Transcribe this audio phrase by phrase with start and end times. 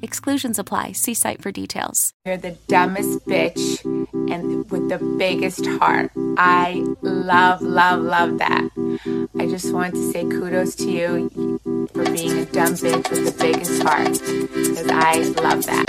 [0.00, 0.92] Exclusions apply.
[0.92, 2.12] See site for details.
[2.24, 3.84] You're the dumbest bitch
[4.30, 6.12] and with the biggest heart.
[6.36, 8.70] I love, love, love that.
[9.38, 11.58] I just want to say kudos to you
[11.94, 15.84] for being a dumb bitch with the biggest heart because I love that.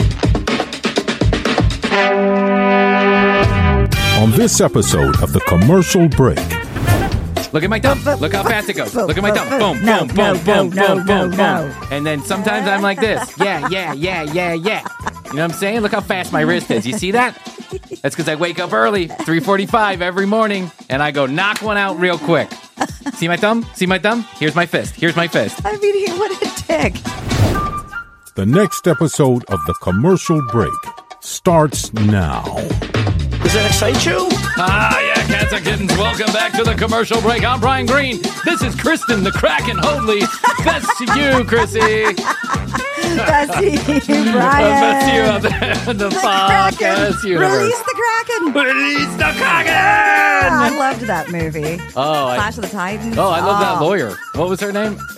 [4.20, 6.38] On this episode of The Commercial Break,
[7.52, 8.04] Look at my thumb.
[8.20, 8.94] Look how fast it goes.
[8.96, 9.50] Look at my thumb.
[9.60, 11.72] Boom, No, boom, no, boom, boom, no, boom, no, boom, no.
[11.74, 11.88] boom.
[11.92, 13.36] And then sometimes I'm like this.
[13.40, 14.86] Yeah, yeah, yeah, yeah, yeah.
[15.26, 15.80] You know what I'm saying?
[15.82, 16.86] Look how fast my wrist is.
[16.86, 17.36] You see that?
[18.02, 22.00] That's because I wake up early, 3:45 every morning, and I go knock one out
[22.00, 22.50] real quick.
[23.14, 23.66] See my thumb?
[23.76, 24.22] See my thumb?
[24.38, 24.96] Here's my fist.
[24.96, 25.60] Here's my fist.
[25.66, 26.94] I mean, he- what a dick.
[28.36, 30.72] the next episode of The Commercial Break
[31.20, 32.44] starts now.
[33.50, 34.28] Does that excite you?
[34.62, 35.98] Ah, yeah, cats and kittens.
[35.98, 37.44] Welcome back to the commercial break.
[37.44, 38.22] I'm Bryan Green.
[38.46, 39.78] This is Kristen the Kraken.
[40.64, 42.86] Best to you, Krissy.
[43.18, 43.78] Bessie,
[44.32, 44.82] Bryan.
[44.82, 47.58] Best you out there in the, The universe.
[47.58, 48.54] Release the Kraken.
[48.54, 49.74] Release the Kraken!
[50.52, 51.80] I loved that movie.
[51.96, 53.18] Oh, I, Clash of the Titans.
[53.18, 53.86] oh, I love that Oh.
[53.86, 54.16] lawyer.
[54.36, 54.98] What was her name?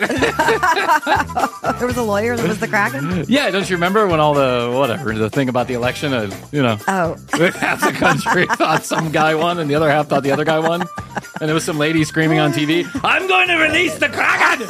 [1.78, 3.24] There was a lawyer that was the Kraken.
[3.28, 6.12] yeah, don't you remember when all the whatever the thing about the election?
[6.12, 7.16] Uh, you know, Oh,
[7.54, 10.58] half the country thought some guy won, and the other half thought the other guy
[10.60, 10.82] won,
[11.40, 14.66] and there was some lady screaming on TV, "I'm going to release the Kraken!"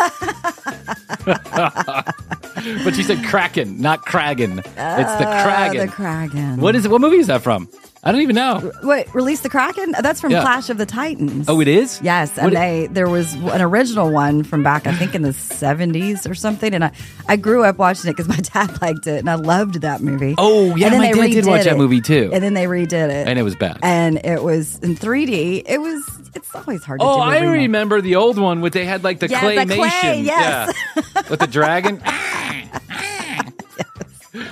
[2.84, 4.58] but she said Kraken, not Kragen.
[4.58, 5.86] it's the Kraken.
[5.86, 6.60] the Kraken.
[6.60, 6.90] what is it?
[6.90, 7.68] What movie is that from?
[8.04, 8.72] I don't even know.
[8.82, 9.94] Wait, release the Kraken?
[10.00, 10.40] That's from Yeah.
[10.40, 11.48] Clash of the Titans.
[11.48, 12.00] Oh, it is.
[12.02, 15.32] Yes, and What- they there was an original one from back I think in the
[15.32, 16.90] seventies or something, and I
[17.28, 20.34] I grew up watching it because my dad liked it, and I loved that movie.
[20.36, 22.30] Oh, yeah, and then my they dad did watch that movie, too.
[22.32, 23.78] and then they redid it, And it was bad.
[23.84, 25.62] and it was in three D.
[25.64, 26.04] It was
[26.34, 26.98] it's always hard.
[26.98, 27.50] to Oh, I remake.
[27.62, 30.00] remember the old one with they had like the Yeah, the claymation.
[30.00, 30.74] clay, yes.
[30.96, 31.22] Yeah.
[31.30, 32.02] with the dragon.
[32.64, 33.44] Ah, ah, ah.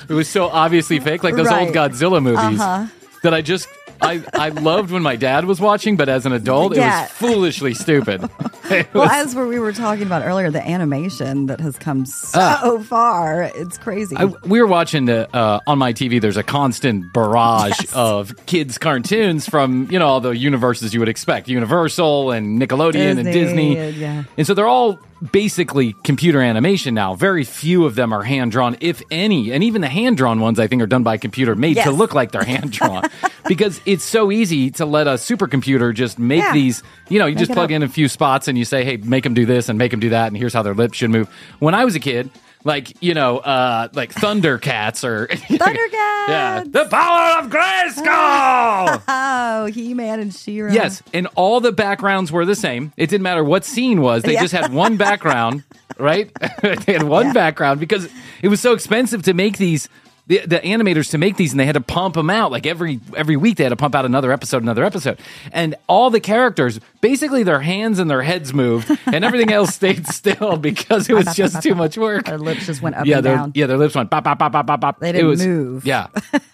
[0.09, 2.61] It was so obviously fake, like those old Godzilla movies.
[2.61, 2.87] Uh-huh.
[3.23, 3.69] That I just
[4.01, 7.75] I I loved when my dad was watching, but as an adult, it was foolishly
[7.75, 8.29] stupid.
[8.71, 12.79] Well, was- as we were talking about earlier, the animation that has come so Ah.
[12.89, 14.17] far, it's crazy.
[14.17, 16.21] I, we were watching the, uh, on my TV.
[16.21, 17.93] There's a constant barrage Yes.
[17.93, 23.19] of kids' cartoons from you know all the universes you would expect, Universal and Nickelodeon
[23.19, 23.77] and Disney, Disney.
[23.79, 24.23] and- yeah.
[24.39, 24.99] And so they're all
[25.33, 27.15] basically computer animation now.
[27.15, 29.53] Very few of them are hand drawn, if any.
[29.53, 31.85] And even the hand drawn ones, I think, are done by computer, made Yes.
[31.85, 33.05] to look like they're hand drawn.
[33.47, 36.53] because it's so easy to let a supercomputer just make Yeah.
[36.55, 36.83] these.
[37.11, 37.71] You know, you just plug up.
[37.71, 39.99] in a few spots and you say, "Hey, make them do this and make them
[39.99, 41.29] do that," and here's how their lips should move.
[41.59, 42.31] When I was a kid.
[42.63, 46.29] Like you know, uh, like Thundercats or Thundercats!
[46.29, 49.03] yeah, the power of Grayskull.
[49.09, 50.71] oh, He Man and She Ra.
[50.71, 52.93] Yes, and all the backgrounds were the same.
[52.99, 54.43] It didn't matter what scene was; they Yeah.
[54.43, 55.63] just had one background,
[55.99, 56.31] right?
[56.61, 57.33] they had one Yeah.
[57.33, 58.09] background because
[58.43, 59.89] it was so expensive to make these.
[60.31, 63.01] The, the animators to make these and they had to pump them out like every
[63.17, 65.19] every week they had to pump out another episode another episode
[65.51, 70.07] and all the characters basically their hands and their heads moved and everything else stayed
[70.21, 73.27] still because it was just too much work Their lips just went up yeah, and
[73.27, 73.53] their, down.
[73.57, 75.01] yeah, their lips went pop, pop, pop, pop, pop, pop.
[75.01, 75.85] They didn't was- move.
[75.85, 76.07] Yeah,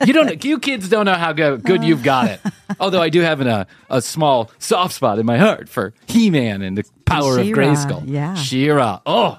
[0.07, 0.43] you don't.
[0.43, 2.41] You kids don't know how go, good you've got it.
[2.81, 6.31] Although I do have an, a a small soft spot in my heart for He
[6.31, 8.03] Man and the power of Grayskull.
[8.07, 8.35] yeah.
[8.35, 9.01] She Ra.
[9.07, 9.39] Oh,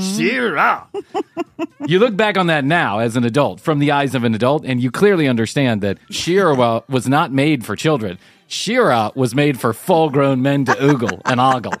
[0.00, 0.86] She Ra.
[1.86, 4.64] you look back on that now as an adult, from the eyes of an adult,
[4.64, 8.18] and you clearly understand that She Ra was not made for children.
[8.46, 11.74] She Ra was made for full-grown men to oogle and ogle.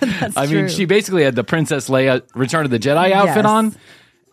[0.36, 3.46] I mean, she basically had the Princess Leia Return of the Jedi outfit Yes.
[3.46, 3.74] on,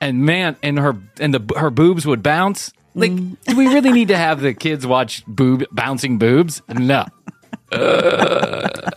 [0.02, 2.72] and man, and her and the her boobs would bounce.
[2.96, 3.38] Like, Mm.
[3.46, 6.62] do we really need to have the kids watch boob bouncing boobs?
[6.70, 7.06] No.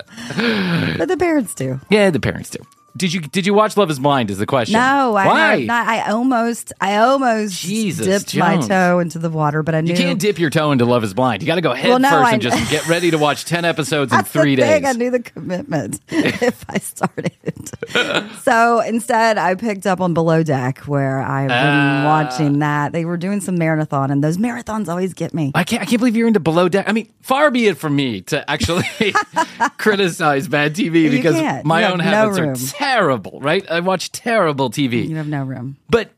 [0.98, 1.80] But the parents do.
[1.90, 2.58] Yeah, the parents do.
[2.96, 4.30] Did you did you watch Love Is Blind?
[4.30, 4.74] Is the question?
[4.74, 5.56] No, I Why?
[5.56, 5.86] have not.
[5.88, 9.96] I almost, I almost Jesus, dipped my toe into the water, but I knew You
[9.96, 11.42] can't dip your toe into Love Is Blind.
[11.42, 13.44] You got to go head Well, no, first I- and just get ready to watch
[13.44, 14.84] ten episodes in three days.
[14.84, 17.32] I knew the commitment if I started.
[18.42, 22.02] so instead, I picked up on Below Deck, where I've been Ah.
[22.04, 22.92] watching that.
[22.92, 25.52] They were doing some marathon, and those marathons always get me.
[25.54, 25.82] I can't.
[25.82, 26.88] I can't believe you're into below deck.
[26.88, 28.84] I mean, far be it from me to actually
[29.78, 32.50] criticize bad TV because my You own no habits room.
[32.50, 33.40] are terrible.
[33.40, 33.68] Right?
[33.70, 35.76] I watch terrible TV, You have no room.
[35.90, 36.10] but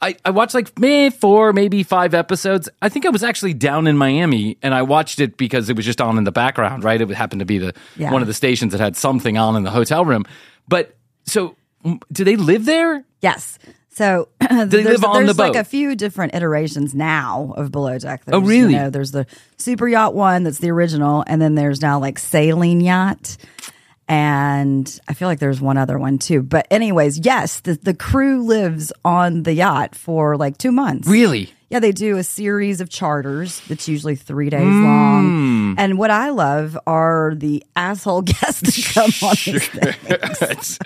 [0.00, 2.68] I, I watched like meh, four, maybe five episodes.
[2.80, 5.84] I think I was actually down in Miami, and I watched it because it was
[5.84, 6.82] just on in the background.
[6.84, 7.00] Right?
[7.00, 8.10] It happened to be the Yeah.
[8.12, 10.24] one of the stations that had something on in the hotel room.
[10.68, 11.56] But so,
[12.10, 13.04] do they live there?
[13.20, 13.58] Yes.
[13.94, 17.98] So they there's, live on there's the like a few different iterations now of Below
[17.98, 18.22] Deck.
[18.26, 18.72] Oh, there's, Oh, really?
[18.72, 19.26] You know, there's the
[19.58, 23.36] super yacht one that's the original, and then there's now like sailing yacht.
[24.12, 26.42] And I feel like there's one other one too.
[26.42, 31.08] But anyways, yes, the, the crew lives on the yacht for like two months.
[31.08, 31.50] Really?
[31.70, 34.84] Yeah, they do a series of charters that's usually three days Hmm.
[34.84, 35.74] long.
[35.78, 39.66] And what I love are the asshole guests that come on these
[40.36, 40.78] things.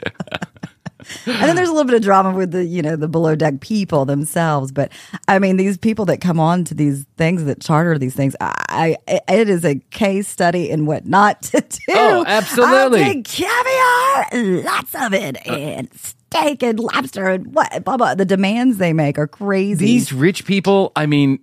[1.26, 3.60] And then there's a little bit of drama with the, you know, the below deck
[3.60, 4.72] people themselves.
[4.72, 4.92] But
[5.28, 8.96] I mean, these people that come on to these things that charter these things, I,
[9.08, 11.78] I it is a case study in what not to do.
[11.90, 13.00] Oh, absolutely.
[13.00, 18.14] Take caviar, lots of it, uh, and steak and lobster and what, blah, blah.
[18.14, 19.84] The demands they make are crazy.
[19.86, 21.38] These rich people, I mean,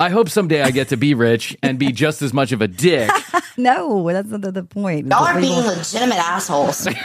[0.00, 2.66] I hope someday I get to be rich and be just as much of a
[2.68, 3.10] dick.
[3.58, 5.06] no, that's not the, the point.
[5.08, 6.88] Y'all are we being will, legitimate assholes.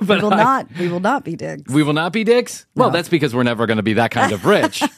[0.00, 1.72] we will I- not, we will not be dicks.
[1.72, 2.64] we will not be dicks.
[2.76, 4.84] Well, that's because we're never going to be that kind of rich.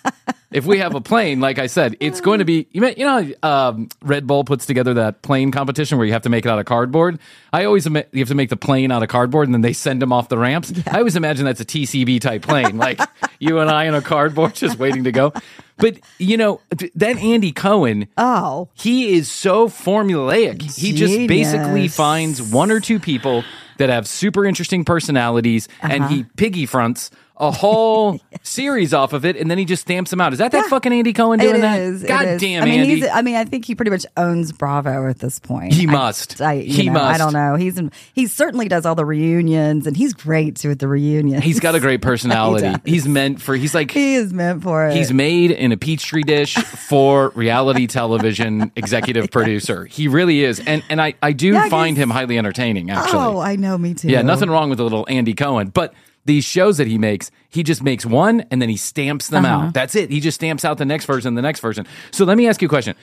[0.53, 2.67] if we have a plane, like I said, it's going to be.
[2.73, 6.23] You, may, you know, um, Red Bull puts together that plane competition where you have
[6.23, 7.19] to make it out of cardboard.
[7.53, 9.73] I always ima- you have to make the plane out of cardboard, and then they
[9.73, 10.73] send them off the ramps.
[10.87, 13.01] I always imagine that's a TCB type plane, like
[13.39, 15.33] you and I in a cardboard just waiting to go.
[15.77, 18.09] But you know, th- that Andy Cohen.
[18.19, 20.63] Oh, he is so formulaic.
[20.77, 23.45] He just basically finds one or two people
[23.79, 26.13] that have super interesting personalities and Uh-huh.
[26.15, 30.21] he piggy fronts a whole series off of it and then he just stamps them
[30.21, 30.33] out.
[30.33, 32.07] Is that that fucking Andy Cohen doing that?
[32.07, 32.95] God damn I mean, Andy.
[32.97, 33.09] he's.
[33.09, 35.73] I mean, I think he pretty much owns Bravo at this point.
[35.73, 36.41] He must.
[36.41, 37.55] I, you He know, I don't know.
[37.57, 41.43] He's in, he certainly does all the reunions, and he's great too at the reunions.
[41.43, 42.73] he's got a great personality.
[42.85, 44.95] He he's meant for he's like he is meant for it.
[44.97, 49.87] He's made in a petri dish for reality television executive producer.
[49.87, 50.61] He really is.
[50.61, 53.19] And and I, I do Yeah, find him highly entertaining, actually.
[53.21, 53.79] Oh, I know.
[53.79, 54.09] Me too.
[54.09, 55.95] Yeah, nothing wrong with a little Andy Cohen, but
[56.25, 59.67] these shows that he makes, he just makes one and then he stamps them Uh-huh.
[59.67, 59.75] out.
[59.75, 60.11] That's it.
[60.11, 61.87] He just stamps out the next version, the next version.
[62.11, 62.95] So let me ask you a question.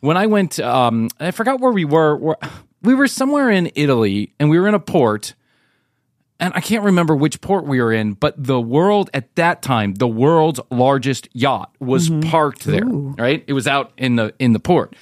[0.00, 2.36] When I went, um, I forgot where we were.
[2.82, 5.34] We were somewhere in Italy and we were in a port.
[6.38, 9.94] And I can't remember which port we were in, but the world at that time,
[9.94, 12.28] the world's largest yacht was Mm-hmm.
[12.28, 12.84] parked there.
[12.84, 13.42] Right?
[13.46, 14.94] It was out in the in the port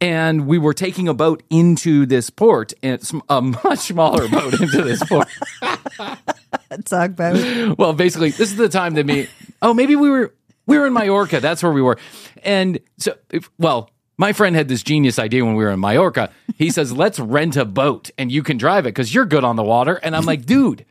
[0.00, 4.60] and we were taking a boat into this port and it's a much smaller boat
[4.60, 5.28] into this port
[6.84, 7.78] tugboat.
[7.78, 9.28] well basically this is the time that me
[9.62, 10.34] oh maybe we were
[10.66, 11.98] we were in Mallorca that's where we were
[12.42, 16.30] and so if, well my friend had this genius idea when we were in Mallorca
[16.56, 19.56] he says let's rent a boat and you can drive it because you're good on
[19.56, 20.84] the water and I'm like dude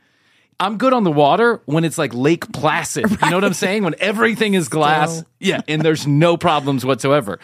[0.58, 3.10] I'm good on the water when it's like Lake Placid.
[3.10, 3.82] You know what I'm saying?
[3.82, 5.22] When everything is glass.
[5.38, 7.38] Yeah, and there's no problems whatsoever.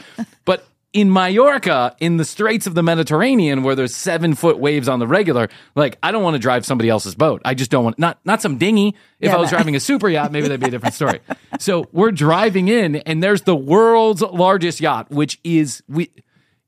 [0.47, 4.99] But in Mallorca, in the Straits of the Mediterranean, where there's seven foot waves on
[4.99, 7.40] the regular, like I don't want to drive somebody else's boat.
[7.44, 8.88] I just don't want not not some dinghy.
[9.18, 11.20] If Yeah, I was but- driving a super yacht, maybe that'd be a different story.
[11.58, 16.11] so we're driving in, and there's the world's largest yacht, which is we.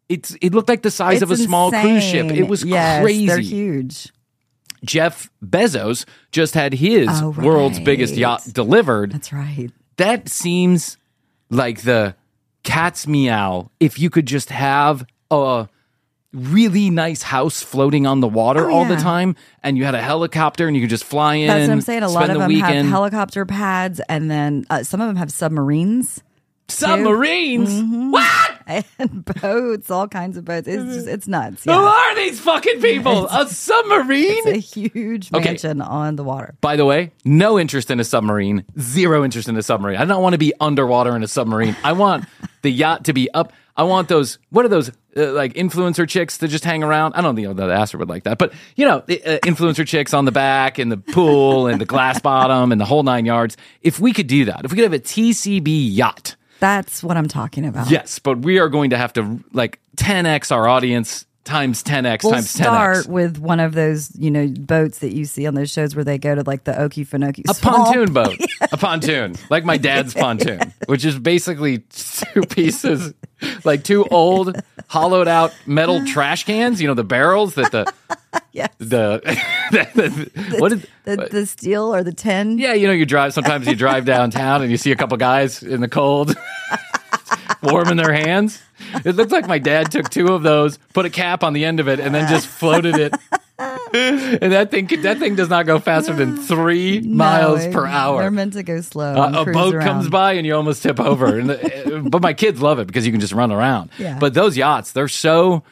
[0.09, 2.27] It's it looked like the size of a It's small cruise ship.
[2.31, 3.27] It was yes, crazy.
[3.27, 4.13] They're huge.
[4.85, 9.13] Jeff Bezos just had his Oh, world's biggest yacht delivered.
[9.13, 9.71] That's right.
[9.97, 10.99] That seems
[11.49, 12.15] like the
[12.65, 15.69] cat's meow if you could just have a
[16.33, 20.03] really nice house floating on the water Oh, all the time and you had a
[20.03, 21.47] helicopter and you could just fly in.
[21.47, 22.03] That's what I'm saying.
[22.03, 22.75] A lot of the them weekend.
[22.75, 26.23] have helicopter pads, and then uh, some of them have submarines
[26.69, 27.71] submarines.
[27.71, 28.11] Mm-hmm.
[28.11, 28.51] What?
[28.99, 30.67] and boats, all kinds of boats.
[30.67, 31.65] It's just, it's nuts.
[31.65, 33.27] Who are these fucking people?
[33.31, 34.25] a submarine?
[34.49, 35.45] It's a huge Okay.
[35.45, 36.55] mansion on the water.
[36.61, 39.99] By the way, no interest in a submarine, zero interest in a submarine.
[39.99, 41.77] I don't want to be underwater in a submarine.
[41.85, 42.25] I want
[42.65, 43.53] the yacht to be up.
[43.77, 47.15] I want those, what are those, uh, like influencer chicks that just hang around?
[47.15, 50.13] I don't think that Astor would like that, but you know, the, uh, influencer chicks
[50.15, 53.57] on the back and the pool and the glass bottom and the whole nine yards.
[53.83, 57.27] If we could do that, if we could have a TCB yacht, That's what I'm
[57.29, 57.91] talking about.
[57.91, 62.33] yes, but we are going to have to like 10x our audience times 10x We'll
[62.33, 62.49] times 10x.
[62.63, 66.05] start with one of those, you know, boats that you see on those shows where
[66.05, 67.49] they go to like the Okefenokee.
[67.49, 67.85] a swamp.
[67.87, 68.37] pontoon boat,
[68.73, 73.13] a pontoon, like my dad's pontoon, which is basically two pieces,
[73.65, 74.57] like two old
[74.89, 76.81] hollowed out metal trash cans.
[76.81, 77.93] You know the barrels that the
[78.53, 78.69] Yes.
[78.79, 79.21] the,
[79.71, 82.59] the, the- what is The, the steel or the tin.
[82.59, 85.63] yeah you know you drive sometimes you drive downtown and you see a couple guys
[85.63, 86.37] in the cold
[87.63, 88.61] warming their hands.
[89.05, 91.81] It looks like my dad took two of those, put a cap on the end
[91.81, 93.15] of it, and then just floated it.
[93.59, 98.21] and that thing that thing does not go faster than three No, miles per hour.
[98.23, 99.15] They're meant to go slow.
[99.15, 99.87] Uh, a boat around.
[99.87, 101.39] comes by and you almost tip over.
[101.39, 103.91] And the, but my kids love it because you can just run around.
[103.99, 104.19] Yeah.
[104.19, 105.63] But those yachts, they're so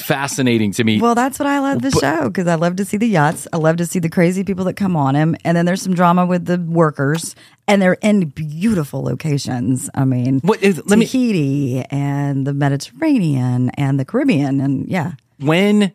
[0.00, 1.00] fascinating to me.
[1.00, 3.46] Well, that's what I love the show because I love to see the yachts.
[3.52, 5.92] I love to see the crazy people that come on them, and then there's some
[5.94, 7.34] drama with the workers,
[7.68, 9.90] and they're in beautiful locations.
[9.94, 15.12] I mean, What is- let me- Tahiti and the Mediterranean and the Caribbean, and yeah,
[15.40, 15.92] when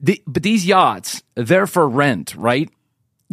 [0.00, 2.68] the, but these yachts, they're for rent, right?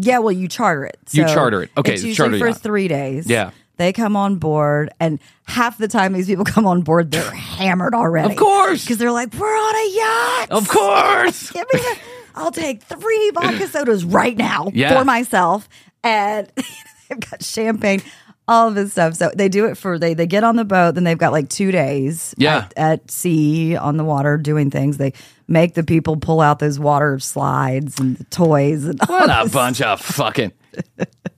[0.02, 0.20] yeah.
[0.20, 0.98] Well, you charter it.
[1.12, 1.72] You charter it.
[1.78, 3.28] Okay, it's it's usually for three days.
[3.28, 3.52] Yeah.
[3.80, 7.96] They come on board, and half the time these people come on board, they're hammered
[7.96, 8.32] already.
[8.34, 8.84] Of course.
[8.84, 11.50] because they're like, "We're on a yacht." Of course.
[11.54, 11.98] Give me the,
[12.36, 15.00] I'll take three vodka sodas right now Yeah.
[15.00, 15.68] for myself.
[16.04, 16.52] And
[17.10, 18.02] they've got champagne,
[18.50, 19.16] all of this stuff.
[19.16, 21.48] So they do it for they they get on the boat, then they've got like
[21.50, 22.58] two days Yeah.
[22.58, 24.98] at, at sea on the water doing things.
[24.98, 25.14] They
[25.48, 29.50] make the people pull out those water slides and the toys and all What a
[29.50, 30.52] bunch of fucking.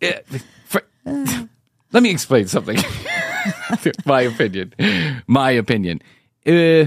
[0.01, 0.19] Yeah,
[0.65, 1.45] for- uh.
[1.91, 2.77] Let me explain something.
[4.05, 4.73] My opinion.
[5.27, 6.01] My opinion.
[6.45, 6.85] Uh,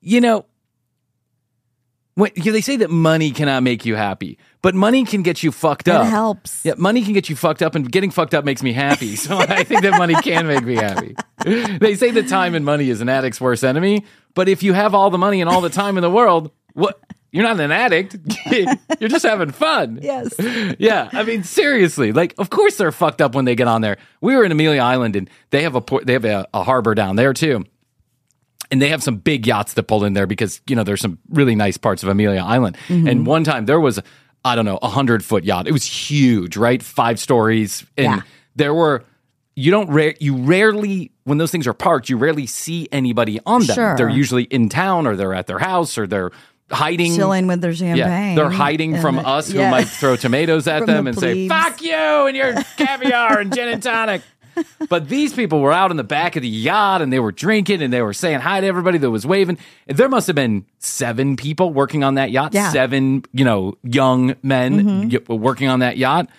[0.00, 0.46] you know,
[2.14, 5.86] when, they say that money cannot make you happy, but money can get you fucked
[5.88, 6.06] It up.
[6.06, 6.64] helps.
[6.64, 9.16] Yeah, money can get you fucked up, and getting fucked up makes me happy.
[9.16, 11.14] So I think that money can make me happy.
[11.44, 14.04] They say that time and money is an addict's worst enemy,
[14.34, 16.98] but if you have all the money and all the time in the world, what?
[17.36, 18.16] You're not an addict.
[18.98, 19.98] You're just having fun.
[20.02, 20.34] Yes.
[20.78, 23.98] Yeah, I mean seriously, like of course they're fucked up when they get on there.
[24.20, 26.94] We were in Amelia Island and they have a port, they have a, a harbor
[26.94, 27.64] down there too.
[28.70, 31.18] And they have some big yachts that pull in there because you know there's some
[31.28, 32.76] really nice parts of Amelia Island.
[32.88, 33.06] Mm-hmm.
[33.06, 34.00] And one time there was
[34.44, 35.68] I don't know a hundred foot yacht.
[35.68, 36.82] It was huge, right?
[36.82, 38.20] Five stories, and Yeah.
[38.56, 39.04] there were
[39.54, 43.66] you don't rare you rarely when those things are parked you rarely see anybody on
[43.66, 43.74] them.
[43.74, 43.96] Sure.
[43.96, 46.30] They're usually in town or they're at their house or they're
[46.70, 47.96] hiding Chilling with their champagne.
[47.98, 49.70] yeah, they're hiding And from the- us who yeah.
[49.70, 53.68] might throw tomatoes at them the and say "fuck you" and your caviar and gin
[53.68, 54.22] and tonic.
[54.88, 57.82] But these people were out in the back of the yacht and they were drinking
[57.82, 59.58] and they were saying hi to everybody that was waving.
[59.86, 62.54] There must have been seven people working on that yacht.
[62.54, 62.62] Yeah.
[62.64, 62.72] Mm-hmm.
[62.72, 66.30] Seven, you know, young men y- working on that yacht.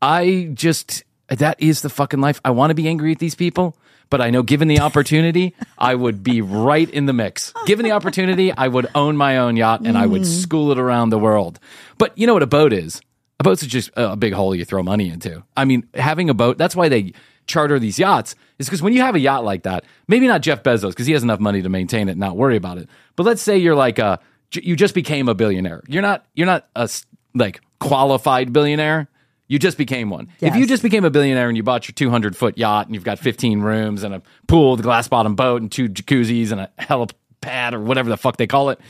[0.00, 2.40] I just that is the fucking life.
[2.46, 3.76] I want to be angry at these people,
[4.10, 7.52] but I know given the opportunity, I would be right in the mix.
[7.66, 10.40] Given the opportunity, I would own my own yacht and I would Mm-hmm.
[10.40, 11.58] school it around the world.
[11.98, 13.00] But you know what a boat is?
[13.38, 15.42] A boat's is just a big hole you throw money into.
[15.56, 17.12] I mean, having a boat, that's why they
[17.46, 20.62] charter these yachts, is because when you have a yacht like that, maybe not Jeff
[20.62, 22.88] Bezos, because he has enough money to maintain it and not worry about it.
[23.14, 24.18] But let's say you're like a,
[24.52, 25.82] you just became a billionaire.
[25.86, 26.88] You're not, you're not a,
[27.34, 29.08] like qualified billionaire.
[29.48, 30.28] You just became one.
[30.40, 33.04] If you just became a billionaire and you bought your 200 foot yacht and you've
[33.04, 36.70] got 15 rooms and a pool, the glass bottom boat and two jacuzzis and a
[36.80, 38.80] helipad or whatever the fuck they call it.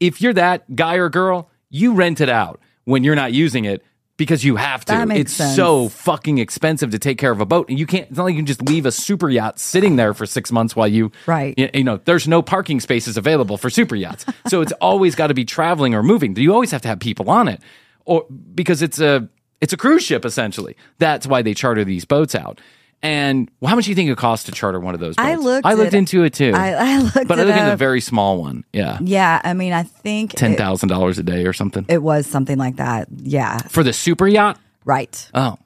[0.00, 3.82] If you're that guy or girl, you rent it out when you're not using it
[4.18, 5.06] because you have to.
[5.10, 5.56] It's sense.
[5.56, 8.08] so fucking expensive to take care of a boat, and you can't.
[8.08, 10.76] It's not like you can just leave a super yacht sitting there for six months
[10.76, 11.10] while you.
[11.26, 11.54] Right.
[11.56, 15.28] You, you know, there's no parking spaces available for super yachts, so it's always got
[15.28, 16.36] to be traveling or moving.
[16.36, 17.62] You always have to have people on it,
[18.04, 19.28] or because it's a
[19.60, 20.76] it's a cruise ship essentially.
[20.98, 22.60] That's why they charter these boats out.
[23.00, 25.14] And well, how much do you think it costs to charter one of those?
[25.14, 25.28] Boats?
[25.28, 26.52] I looked I looked it- into it too.
[26.54, 28.64] I, I looked but I looked into a very small one.
[28.72, 32.26] Yeah, yeah, I mean, I think ten thousand dollars a day or something it was
[32.26, 33.06] something like that.
[33.16, 34.58] Yeah, for the super yacht.
[34.84, 35.30] right.
[35.32, 35.58] Oh,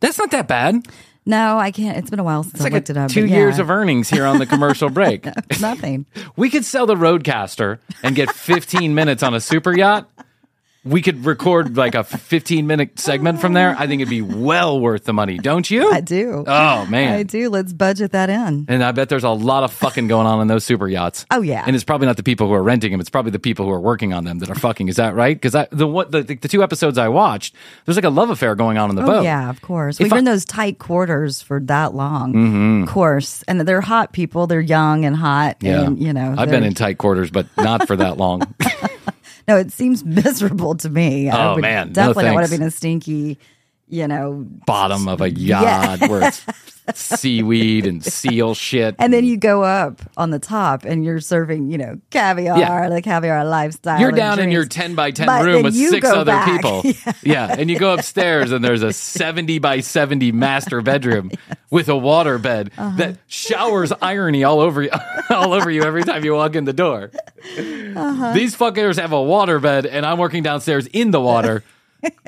[0.00, 0.86] that's not that bad.
[1.26, 1.96] No, I can't.
[1.96, 3.10] It's been a while since It's I like looked it up.
[3.10, 5.26] two but years of earnings here on the commercial break.
[5.60, 6.04] Nothing.
[6.36, 10.10] we could sell the RODECaster and get 15 minutes on a super yacht.
[10.84, 13.74] We could record like a 15 minute segment from there.
[13.78, 15.90] I think it'd be well worth the money, don't you?
[15.90, 16.44] I do.
[16.46, 17.14] Oh man.
[17.14, 17.48] I do.
[17.48, 18.66] Let's budget that in.
[18.68, 21.24] And I bet there's a lot of fucking going on in those super yachts.
[21.30, 21.64] Oh, yeah.
[21.66, 23.72] and it's probably not the people who are renting them; it's probably the people who
[23.72, 24.88] are working on them that are fucking.
[24.88, 25.40] Is that right?
[25.40, 27.54] Because the what the, the two episodes I watched,
[27.86, 29.24] there's like a love affair going on in the Oh, boat.
[29.24, 29.96] yeah, of course.
[30.00, 32.32] If We've I- been in those tight quarters for that long.
[32.34, 32.82] Mm-hmm.
[32.84, 33.42] Of course.
[33.48, 34.46] And they're hot people.
[34.46, 35.56] They're young and hot.
[35.60, 38.42] Yeah, And, you know, I've been in tight quarters, but not for that long.
[39.46, 41.28] No, it seems miserable to me.
[41.30, 41.88] I Oh, would man.
[41.88, 43.38] No Definitely not want to be in a stinky,
[43.94, 46.44] you know, Bottom of a yacht where it's
[46.94, 48.94] seaweed and seal shit.
[48.98, 52.88] and then you go up on the top and you're serving, you know, caviar, Yeah.
[52.90, 54.00] the caviar lifestyle.
[54.00, 56.50] You're down in your 10 by 10 But room with six other back.
[56.62, 56.82] people.
[57.22, 57.54] Yeah.
[57.58, 61.30] And you go upstairs and there's a 70 by 70 master bedroom
[61.70, 62.96] with a water bed Uh-huh.
[62.98, 64.90] that showers irony all over you,
[65.30, 67.10] all over you every time you walk in the door.
[67.56, 68.32] Uh-huh.
[68.34, 71.62] These fuckers have a water bed and I'm working downstairs in the water.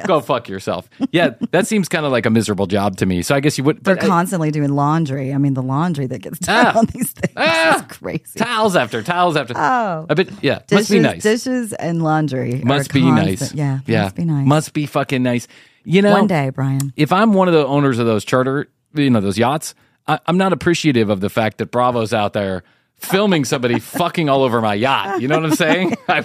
[0.07, 0.89] Go fuck yourself.
[1.11, 3.23] Yeah, that seems kind of like a miserable job to me.
[3.23, 3.83] So I guess you would.
[3.83, 5.33] They're constantly doing laundry.
[5.35, 6.79] I mean, the laundry that gets done Ah.
[6.79, 7.77] on these things Ah.
[7.77, 8.39] is crazy.
[8.39, 9.55] towels after towels after.
[9.57, 10.07] Oh.
[10.09, 10.29] I bet.
[10.43, 11.23] Yeah, dishes, must be nice.
[11.23, 12.61] dishes and laundry.
[12.65, 13.55] must be constant- nice.
[13.55, 14.47] Yeah, yeah, must be nice.
[14.47, 15.49] Must be fucking nice.
[15.85, 16.93] You know, One day, Bryan.
[16.97, 19.75] if I'm one of the owners of those charter, you know, those yachts,
[20.09, 22.65] I, I'm not appreciative of the fact that Bravo's out there
[22.97, 25.21] filming somebody fucking all over my yacht.
[25.21, 25.97] You know what I'm saying?
[26.09, 26.25] I,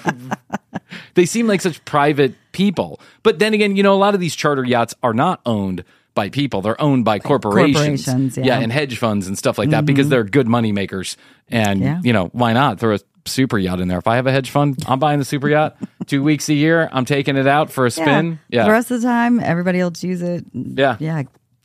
[1.15, 2.99] they seem like such private people.
[3.23, 6.29] But then again, you know, a lot of these charter yachts are not owned by
[6.29, 6.61] people.
[6.61, 8.05] They're owned by corporations.
[8.05, 8.59] corporations, yeah.
[8.59, 10.11] and hedge funds and stuff like that because mm-hmm.
[10.11, 11.15] they're good money makers.
[11.49, 12.01] And, Yeah.
[12.03, 13.99] you know, why not throw a super yacht in there?
[13.99, 15.77] If I have a hedge fund, I'm buying the super yacht.
[16.07, 18.39] Two weeks a year, I'm taking it out for a spin.
[18.49, 18.65] Yeah.
[18.65, 20.43] The rest of the time, everybody will choose it.
[20.53, 20.97] Yeah.
[20.99, 21.23] Yeah,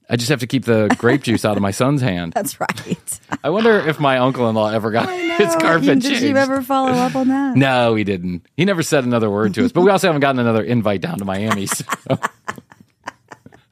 [0.08, 2.32] I just have to keep the grape juice out of my son's hand.
[2.34, 3.20] that's right.
[3.42, 6.22] I wonder if my uncle-in-law ever got his carpet Did changed.
[6.22, 7.56] you ever follow up on that?
[7.66, 8.46] No, he didn't.
[8.56, 9.72] He never said another word to us.
[9.72, 11.66] But we also haven't gotten another invite down to Miami.
[11.66, 11.84] So.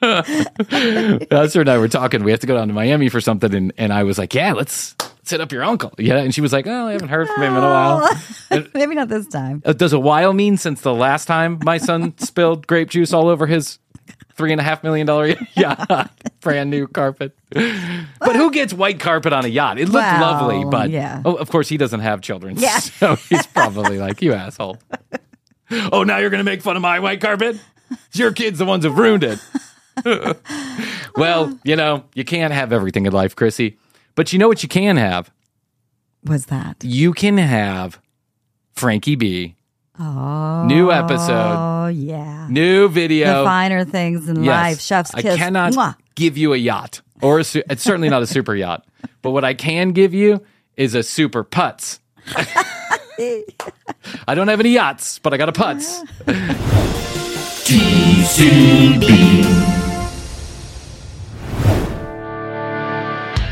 [0.05, 2.25] Esther and I were talking.
[2.25, 4.53] We have to go down to Miami for something, and, and I was like, "Yeah,
[4.53, 7.29] let's, let's hit up your uncle." Yeah, and she was like, "Oh, I haven't heard
[7.29, 8.11] from him in a while."
[8.75, 9.63] Maybe not this time.
[9.65, 13.29] Uh, Does a while mean since the last time my son spilled grape juice all
[13.29, 13.79] over his
[14.35, 16.11] three and a half million dollar yacht,
[16.41, 17.37] brand new carpet?
[17.51, 19.79] But who gets white carpet on a yacht?
[19.79, 21.23] It looked Well, lovely, but yeah.
[21.25, 22.79] oh, of course he doesn't have children, Yeah.
[22.79, 24.79] so he's probably like, "You asshole."
[25.93, 27.59] oh, now you're gonna make fun of my white carpet?
[27.91, 29.39] It's your kids the ones who've ruined it.
[31.17, 33.77] well, you know, you can't have everything in life, Krissy.
[34.15, 35.31] But you know what you can have?
[36.25, 36.83] Was that?
[36.83, 38.01] You can have
[38.73, 39.57] Frankie B.
[39.99, 41.31] Oh, New episode.
[41.57, 42.49] Oh yeah.
[42.51, 43.39] New video.
[43.41, 44.47] The finer things in Yes.
[44.63, 44.81] life.
[44.81, 45.35] Chef's kiss.
[45.35, 45.97] I cannot Mwah.
[46.17, 48.85] give you a yacht or a su- it's certainly not a super yacht.
[49.23, 50.43] But what I can give you
[50.77, 51.99] is a super putz.
[54.29, 56.03] I don't have any yachts, but I got a putz.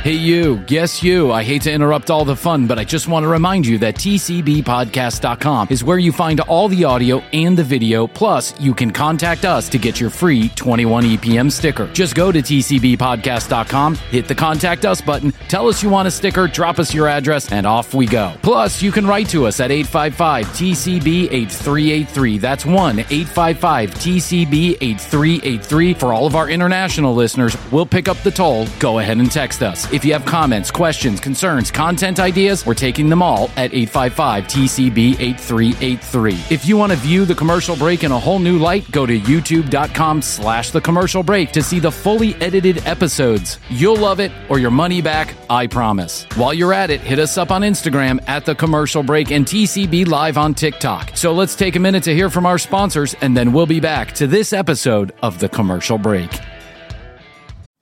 [0.03, 0.57] Hey, you.
[0.67, 1.31] guess you.
[1.31, 3.95] I hate to interrupt all the fun, but I just want to remind you that
[3.95, 8.09] TCBpodcast.com is where you find all the audio and the video.
[8.09, 11.87] Plus, you can contact us to get your free 21 EPM sticker.
[11.93, 16.49] Just go to TCBpodcast.com, hit the contact us button, tell us you want a sticker,
[16.49, 18.35] drop us your address, and off we go.
[18.43, 22.38] Plus, you can write to us at 855 TCB 8383.
[22.38, 25.95] That's 1 855 TCB 8383.
[25.95, 28.67] For all of our international listeners, we'll pick up the toll.
[28.81, 29.91] Go ahead and text us.
[29.92, 35.20] If you have comments, questions, concerns, content ideas, we're taking them all at 855 TCB
[35.20, 36.35] 8383.
[36.48, 39.20] If you want to view the commercial break in a whole new light, go to
[39.20, 43.59] youtube.com slash the commercial break to see the fully edited episodes.
[43.68, 46.24] You'll love it or your money back, I promise.
[46.37, 50.09] While you're at it, hit us up on Instagram at the commercial break and TCB
[50.09, 51.14] live on TikTok.
[51.14, 54.12] So let's take a minute to hear from our sponsors and then we'll be back
[54.12, 56.31] to this episode of the commercial break.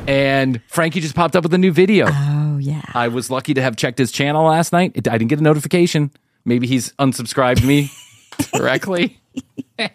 [0.07, 2.07] And Frankie just popped up with a new video.
[2.11, 2.83] Oh yeah.
[2.95, 4.93] I was lucky to have checked his channel last night.
[4.95, 6.11] It- I didn't get a notification.
[6.45, 7.91] Maybe he's unsubscribed me
[8.53, 9.21] directly.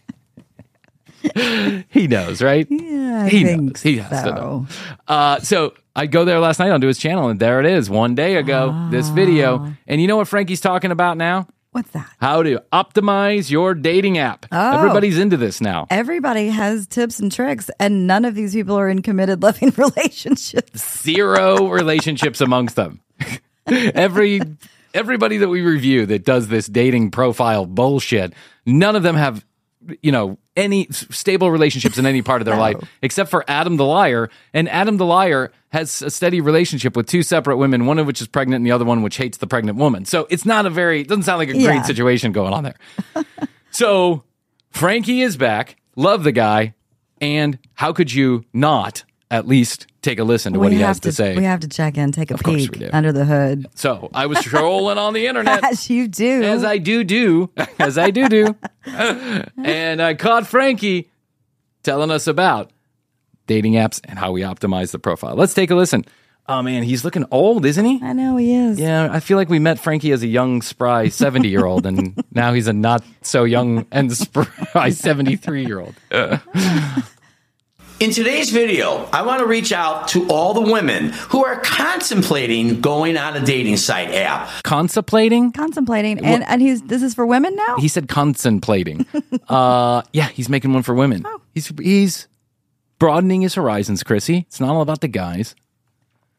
[1.90, 2.66] he knows, right?
[2.70, 3.82] Yeah, I he think knows.
[3.82, 4.68] He has to know.
[5.08, 8.16] Uh, so I go there last night onto his channel, and there it is, one
[8.16, 9.74] day ago, this video.
[9.88, 11.48] And you know what Frankie's talking about now?
[11.78, 12.12] What's that?
[12.20, 14.48] How to optimize your dating app.
[14.52, 14.80] Oh.
[14.80, 15.86] Everybody's into this now.
[15.92, 21.04] Everybody has tips and tricks, and none of these people are in committed loving relationships.
[21.04, 23.02] Zero relationships amongst them.
[23.68, 24.42] Every
[24.96, 28.34] everybody that we review that does this dating profile bullshit,
[28.66, 29.46] none of them have
[30.02, 33.86] you know any stable relationships in any part of their life except for Adam the
[33.86, 34.30] liar.
[34.54, 38.20] And Adam the liar has a steady relationship with two separate women one of which
[38.20, 40.04] is pregnant and the other one which hates the pregnant woman.
[40.06, 41.67] So it's not a very it doesn't sound like a Yeah.
[41.72, 42.76] great situation going on there.
[43.72, 44.24] So
[44.72, 45.76] Frankie is back.
[45.96, 46.74] Love the guy.
[47.22, 51.12] And how could you not at least take a listen to what he has to,
[51.12, 54.26] say We have to check in, take a course peek under the hood, so I
[54.26, 56.44] was trolling on the internet as you do.
[56.44, 58.56] as I do do, as I do do.
[58.86, 61.10] and I caught Frankie
[61.84, 62.72] telling us about
[63.48, 65.36] dating apps and how we optimize the profile.
[65.36, 66.06] Let's take a listen.
[66.50, 68.00] Oh man, he's looking old, isn't he?
[68.02, 68.80] I know he is.
[68.80, 72.24] Yeah, I feel like we met Frankie as a young, spry 70 year old, and
[72.32, 75.96] now he's a not so young and spry 73 year old.
[78.00, 82.80] In today's video, I want to reach out to all the women who are contemplating
[82.80, 84.50] going on a dating site app.
[84.62, 85.52] Contemplating?
[85.52, 87.78] Contemplating, and and he's this is for women now.
[87.78, 89.08] He said contemplating.
[89.50, 91.26] uh, yeah, he's making one for women.
[91.56, 92.28] He's he's
[93.00, 94.42] broadening his horizons, Krissy.
[94.42, 95.56] It's not all about the guys.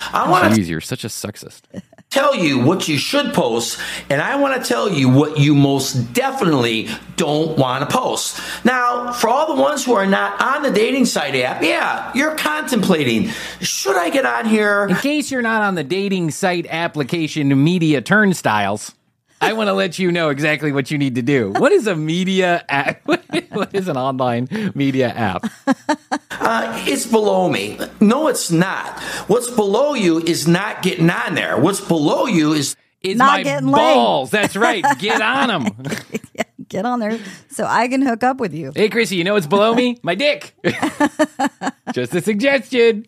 [0.00, 1.62] I want to Jeez, you're such a sexist.
[2.18, 3.78] tell you what you should post,
[4.10, 8.40] and I want to tell you what you most definitely don't want to post.
[8.64, 12.34] Now, for all the ones who are not on the dating site app, yeah, you're
[12.34, 13.28] contemplating
[13.60, 14.86] should I get on here?
[14.88, 18.94] In case you're not on the dating site application media turnstiles,
[19.40, 21.52] I want to let you know exactly what you need to do.
[21.56, 23.00] What is a media app?
[23.06, 25.44] what is an online media app?
[26.30, 27.78] Uh, it's below me.
[28.00, 28.98] No, it's not.
[29.28, 31.58] What's below you is not getting on there.
[31.58, 33.94] What's below you is It's Not my getting laid.
[33.94, 34.30] balls.
[34.30, 34.84] That's right.
[34.98, 35.82] Get on them.
[36.68, 38.72] Get on there so I can hook up with you.
[38.74, 39.98] Hey, Krissy, you know what's below me?
[40.02, 40.54] My dick.
[41.92, 43.06] Just a suggestion.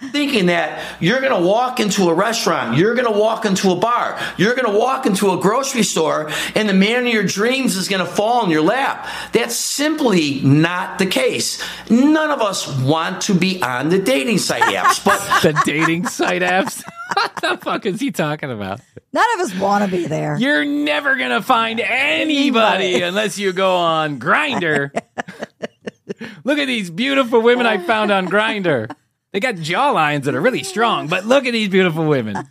[0.00, 3.76] Thinking that you're going to walk into a restaurant, you're going to walk into a
[3.76, 7.76] bar, you're going to walk into a grocery store, and the man of your dreams
[7.76, 9.06] is going to fall in your lap.
[9.32, 11.62] That's simply not the case.
[11.90, 16.42] None of us want to be on the dating site apps, but The dating site
[16.42, 16.82] apps.
[17.14, 18.80] what the fuck is he talking about?
[19.12, 20.36] None of us want to be there.
[20.36, 24.90] You're never gonna find anybody unless you go on Grindr.
[26.44, 28.94] look at these beautiful women I found on Grindr.
[29.32, 32.48] They got jawlines that are really strong, but look at these beautiful women.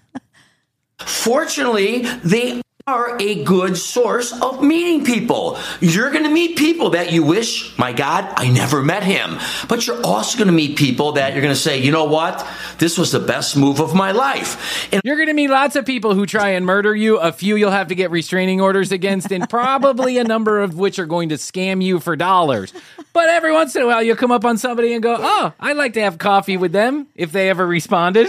[1.00, 5.60] fortunately, they are a good source of meeting people.
[5.80, 9.38] You're going to meet people that you wish, my God, I never met him.
[9.68, 12.46] But you're also going to meet people that you're going to say, you know what?
[12.80, 14.92] This was the best move of my life.
[14.92, 17.18] And You're gonna meet lots of people who try and murder you.
[17.18, 20.98] A few you'll have to get restraining orders against, and probably a number of which
[20.98, 22.74] are going to scam you for dollars.
[23.14, 25.78] But every once in a while, you'll come up on somebody and go, "Oh, I'd
[25.78, 28.28] like to have coffee with them." If they ever responded,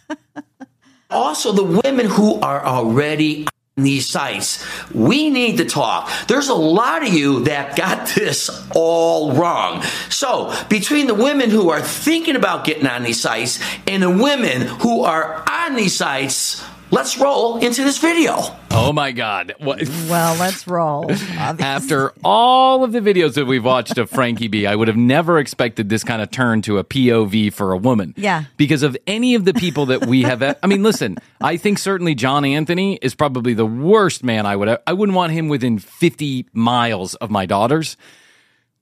[1.10, 4.62] also the women who are already on these sites.
[4.92, 6.10] We need to talk.
[6.28, 9.82] There's a lot of you that got this all wrong.
[10.10, 14.62] So, between the women who are thinking about getting on these sites and the women
[14.62, 18.36] who are on these sites, let's roll into this video.
[18.70, 19.54] oh my god!
[19.58, 19.82] What?
[20.08, 21.06] Well, let's roll.
[21.10, 21.64] obviously.
[21.64, 25.38] After all of the videos that we've watched of Frankie B, I would have never
[25.38, 28.14] expected this kind of turn to a POV for a woman.
[28.16, 28.44] Yeah.
[28.56, 30.42] Because of any of the people that we have.
[30.42, 34.78] I mean, listen, I think certainly John Anthony is probably the worst man I would.
[34.86, 37.96] I wouldn't want him within 50 miles of my daughters.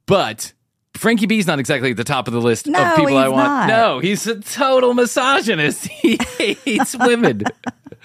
[0.07, 0.53] But
[1.01, 3.43] Frankie B's not exactly at the top of the list No, of people I want.
[3.49, 3.69] not.
[3.69, 5.89] No, he's a total misogynist.
[6.01, 7.43] He hates women.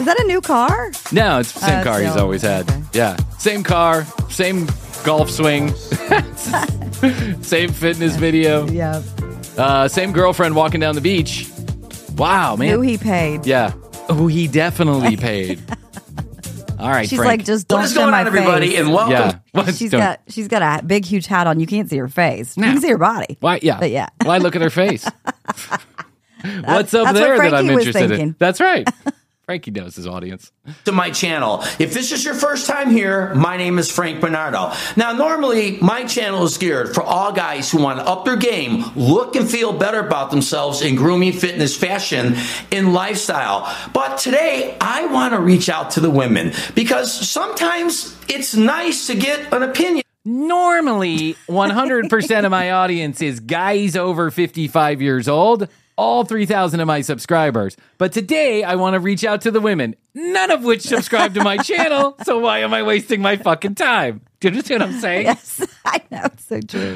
[0.00, 0.90] Is that a new car?
[1.12, 2.68] No, it's the same Uh, car he's always had.
[2.70, 2.82] okay.
[2.94, 3.16] Yeah.
[3.38, 4.66] Same car, same
[5.04, 5.74] golf swing,
[7.42, 9.02] same fitness video, Yeah.
[9.58, 11.48] uh, same girlfriend walking down the beach.
[12.16, 12.70] Wow, man.
[12.70, 13.46] Who he paid.
[13.46, 13.70] yeah.
[14.10, 15.60] Who he definitely paid.
[16.80, 17.40] All right, She's Frank.
[17.40, 18.68] like, just don't What is show going my on, everybody?
[18.70, 18.78] face.
[18.80, 19.12] And welcome.
[19.12, 19.38] yeah.
[19.52, 19.74] What?
[19.74, 21.58] She's Don't- got she's got a big huge hat on.
[21.60, 22.56] You can't see her face.
[22.56, 22.72] You No.
[22.72, 23.36] can see her body.
[23.40, 23.58] Why?
[23.62, 23.78] Yeah.
[23.80, 24.08] But yeah.
[24.24, 25.04] Why look at her face?
[26.64, 28.34] What's up that's what there that I'm was interested in?
[28.38, 28.88] That's right.
[29.50, 30.52] Frankie knows his audience.
[30.84, 31.64] to my channel.
[31.80, 34.72] If this is your first time here, my name is Frank Bernardo.
[34.96, 38.84] Now, normally my channel is geared for all guys who want to up their game,
[38.94, 42.36] look and feel better about themselves in grooming, fitness, fashion,
[42.70, 43.68] and lifestyle.
[43.92, 49.16] But today, I want to reach out to the women because sometimes it's nice to
[49.16, 50.04] get an opinion.
[50.24, 55.66] Normally, 100% of my audience is guys over 55 years old,
[56.00, 57.76] all 3,000 of my subscribers.
[57.98, 61.44] But today, I want to reach out to the women, none of which subscribe to
[61.44, 62.16] my channel.
[62.24, 64.22] So why am I wasting my fucking time?
[64.40, 65.26] Do you understand what I'm saying?
[65.26, 66.22] Yes, I know.
[66.24, 66.92] It's so true.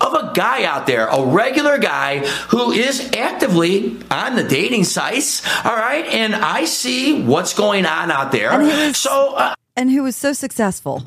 [0.00, 5.46] of a guy out there, a regular guy who is actively on the dating sites.
[5.66, 6.06] All right.
[6.06, 8.50] And I see what's going on out there.
[8.50, 11.02] And he was- so, uh, And who was so successful.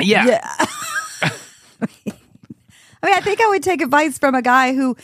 [0.00, 0.26] Yeah.
[0.26, 0.56] Yeah.
[1.22, 4.96] I mean, I think I would take advice from a guy who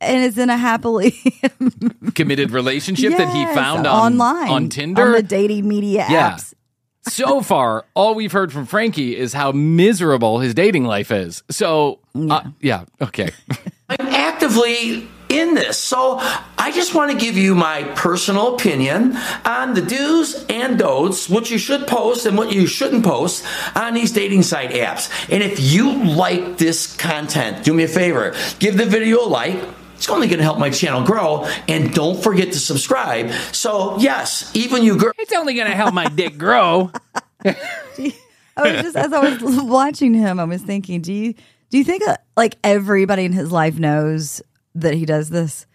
[0.00, 1.12] and is in a happily
[2.14, 5.02] Committed relationship that he found on, online on Tinder.
[5.02, 6.32] on the dating media Yeah.
[6.32, 6.54] apps.
[7.08, 11.42] so far, all we've heard from Frankie is how miserable his dating life is.
[11.50, 13.30] So, uh, yeah, yeah okay.
[13.88, 15.78] I'm actively in this.
[15.78, 16.18] So
[16.58, 21.50] I just want to give you my personal opinion on the do's and don'ts, what
[21.50, 23.44] you should post and what you shouldn't post
[23.76, 25.08] on these dating site apps.
[25.30, 29.60] And if you like this content, do me a favor, give the video a like.
[30.00, 31.46] It's only going to help my channel grow.
[31.68, 33.30] And don't forget to subscribe.
[33.52, 35.12] So, yes, even you girls.
[35.18, 36.90] it's only going to help my dick grow.
[37.44, 37.52] I
[38.56, 41.34] was just as I was watching him, I was thinking, do you
[41.68, 44.40] do you think uh, like everybody in his life knows
[44.74, 45.66] that he does this?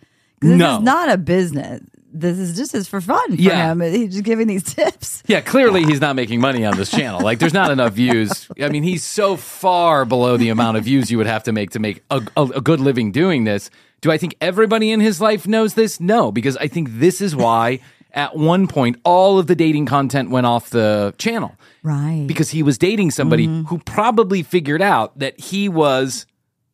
[0.42, 0.78] 'Cause This No.
[0.78, 1.82] is not a business.
[2.18, 3.72] This is just is for fun for Yeah.
[3.72, 3.82] him.
[3.82, 5.22] He's just giving these tips.
[5.28, 7.20] Yeah, clearly he's not making money on this channel.
[7.22, 8.48] Like, there's not enough views.
[8.62, 11.72] I mean, he's so far below the amount of views you would have to make
[11.72, 13.70] to make a, a, a good living doing this.
[14.00, 16.00] Do I think everybody in his life knows this?
[16.00, 17.80] No, because I think this is why
[18.14, 21.56] at one point all of the dating content went off the channel.
[21.84, 22.24] Right.
[22.26, 23.64] Because he was dating somebody mm-hmm.
[23.64, 26.26] who probably figured out that he was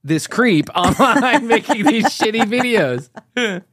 [0.03, 3.09] this creep online making these shitty videos.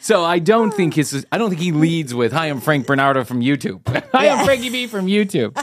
[0.00, 3.24] So I don't think his I don't think he leads with "Hi, I'm Frank Bernardo
[3.24, 3.80] from YouTube."
[4.12, 5.62] Hi, I'm Frankie B from YouTube.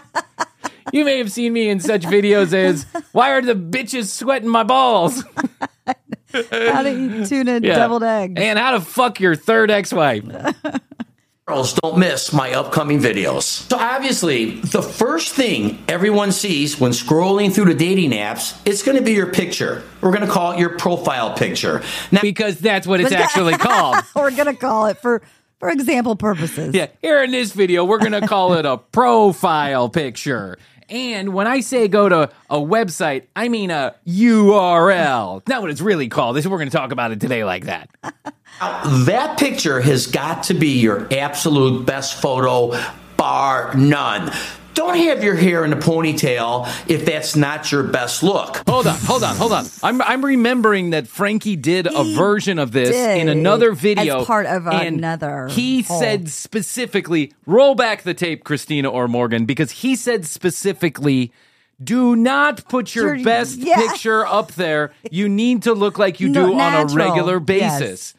[0.93, 4.63] You may have seen me in such videos as "Why are the bitches sweating my
[4.63, 5.23] balls?"
[6.33, 7.75] How to eat tuna Yeah.
[7.75, 8.37] deviled egg.
[8.37, 10.23] and how to fuck your third ex-wife.
[11.47, 13.43] girls don't miss my upcoming videos.
[13.43, 18.97] So obviously, the first thing everyone sees when scrolling through the dating apps, it's going
[18.97, 19.81] to be your picture.
[20.01, 21.83] We're going to call it your profile picture.
[22.11, 23.95] Now, Because that's what it's actually called.
[24.15, 25.21] We're gonna call it for
[25.59, 26.75] for example purposes.
[26.75, 30.57] Yeah, here in this video, we're going to call it a profile picture.
[30.89, 35.47] And when I say go to a website, I mean a URL.
[35.47, 36.35] Not what it's really called.
[36.35, 37.89] This we're going to talk about it today like that.
[38.59, 42.77] that picture has got to be your absolute best photo,
[43.17, 44.31] bar none.
[44.73, 48.61] Don't have your hair in a ponytail if that's not your best look.
[48.69, 49.65] Hold on, hold on, hold on.
[49.81, 54.27] I'm I'm remembering that Frankie did a He version of this in another video as
[54.27, 55.99] part of and another He whole.
[55.99, 61.31] said specifically, roll back the tape, Christina or Morgan, because he said specifically.
[61.83, 63.75] Do not put your Your- best yeah.
[63.75, 64.93] picture up there.
[65.11, 66.95] You need to look like you No, do on a natural.
[67.05, 68.15] regular Yes.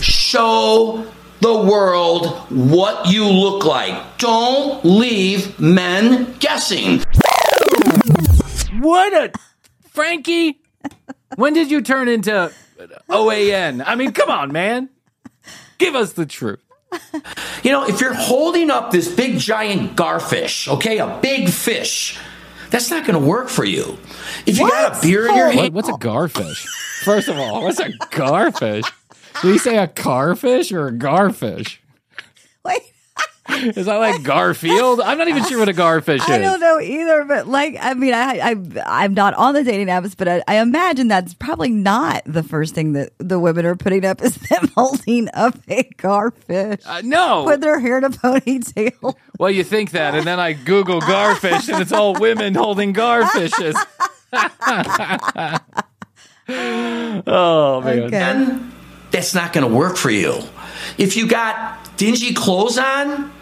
[0.00, 1.06] Show
[1.40, 4.18] the world what you look like.
[4.18, 7.02] Don't leave men guessing.
[8.80, 9.32] What a
[9.90, 10.60] Frankie!
[11.36, 12.52] When did you turn into
[13.08, 13.82] OAN?
[13.86, 14.88] I mean, come on, man.
[15.78, 16.60] Give us the truth.
[17.62, 22.18] You know, if you're holding up this big giant garfish, okay, a big fish,
[22.72, 23.96] that's not going to work for you.
[24.46, 25.02] If you got a What?
[25.02, 26.66] beer in your hand, What, what's a garfish?
[27.04, 28.90] First of all, what's a garfish?
[29.42, 31.78] Did he say a carfish or a garfish?
[32.64, 32.80] Wait,
[33.76, 35.00] Is that like Garfield?
[35.00, 36.28] I'm not even sure what a garfish is.
[36.28, 39.88] I don't know either, but like, I mean, I, I, I'm not on the dating
[39.88, 43.76] apps, but I, I imagine that's probably not the first thing that the women are
[43.76, 47.44] putting up is them holding up a garfish Uh, no.
[47.44, 49.14] with their hair in a ponytail.
[49.38, 53.74] Well, you think that, and then I Google garfish, and it's all women holding garfishes.
[57.26, 58.02] oh man.
[58.04, 58.58] Okay.
[59.10, 60.42] that's not going to work for you.
[60.98, 63.32] If you got dingy clothes on,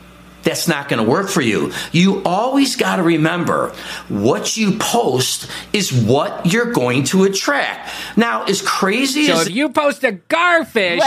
[0.42, 1.72] that's not going to work for you.
[1.92, 3.70] You always got to remember
[4.08, 7.90] what you post is what you're going to attract.
[8.16, 11.00] Now, as crazy So as if you post a garfish,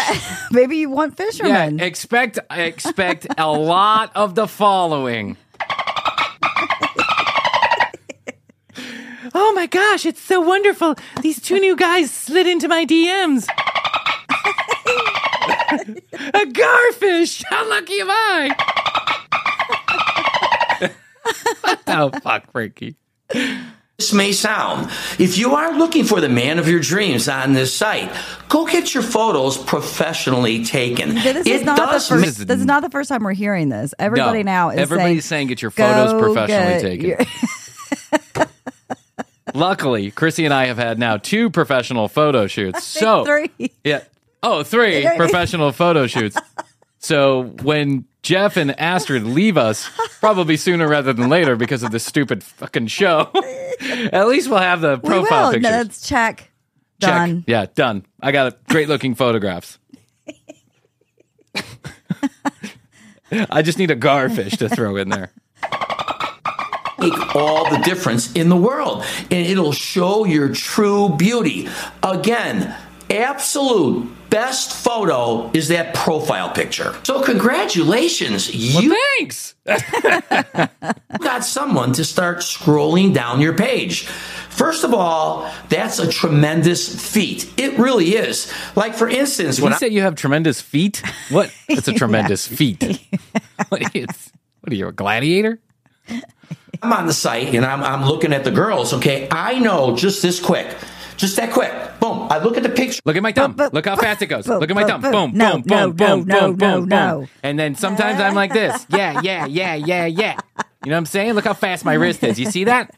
[0.51, 1.51] Maybe you want fishermen.
[1.51, 1.85] yeah, fishermen.
[1.85, 5.37] expect expect a lot of the following.
[9.35, 10.95] Oh my gosh, it's so wonderful.
[11.21, 13.47] These two new guys slid into my DMs.
[16.33, 17.43] a garfish!
[17.49, 18.82] How lucky am I?
[21.61, 22.95] What the oh, fuck, Frankie?
[23.97, 27.73] this may sound, if you are looking for the man of your dreams on this
[27.73, 28.11] site,
[28.49, 31.15] go get your photos professionally taken.
[31.15, 32.25] this is it not the does first.
[32.25, 33.93] This is- This is not the first time we're hearing this.
[33.99, 37.19] Everybody No, now is everybody's saying saying, get your photos professionally taken." your-
[39.55, 42.83] Luckily, Krissy and I have had now two professional photo shoots.
[43.03, 43.51] So three.
[43.83, 44.01] Yeah.
[44.41, 46.37] Oh, three professional photo shoots.
[46.99, 52.05] So when Jeff and Astrid leave us, probably sooner rather than later because of this
[52.05, 53.29] stupid fucking show,
[54.13, 55.53] at least we'll have the We profile will.
[55.53, 55.71] pictures.
[55.71, 56.37] No, that's check.
[57.01, 57.09] Check.
[57.11, 57.43] Done.
[57.47, 58.05] Yeah, done.
[58.21, 59.77] I got great looking photographs.
[63.49, 65.31] I just need a garfish to throw in there.
[66.99, 71.67] make all the difference in the world and it'll show your true beauty.
[72.03, 72.73] Again,
[73.09, 76.95] absolute best photo is that profile picture.
[77.03, 79.53] So congratulations, you Thanks.
[81.19, 84.07] got someone to start scrolling down your page.
[84.49, 87.51] First of all, that's a tremendous feat.
[87.59, 88.51] It really is.
[88.75, 91.03] Like for instance, You when I said you have tremendous feet.
[91.29, 91.53] What?
[91.69, 92.83] It's a tremendous feat.
[93.69, 94.07] What are, you,
[94.61, 95.59] what are you, a gladiator?
[96.81, 100.23] I'm on the site and I'm, I'm looking at the girls, okay, I know just
[100.23, 100.75] this quick,
[101.17, 101.71] just that quick.
[101.99, 102.27] Boom.
[102.29, 103.01] I look at the picture.
[103.05, 103.53] Look at my thumb.
[103.53, 104.45] but- Look how fast it goes.
[104.47, 105.01] but- Look at my thumb.
[105.01, 107.19] but- Boom, no, boom, no, boom, no, boom, no, boom, boom, no.
[107.21, 107.29] boom.
[107.43, 108.85] And then sometimes I'm like this.
[108.93, 110.37] Yeah, yeah, yeah, yeah, yeah.
[110.83, 111.33] You know what I'm saying?
[111.33, 112.39] Look how fast my wrist is.
[112.39, 112.93] You see that?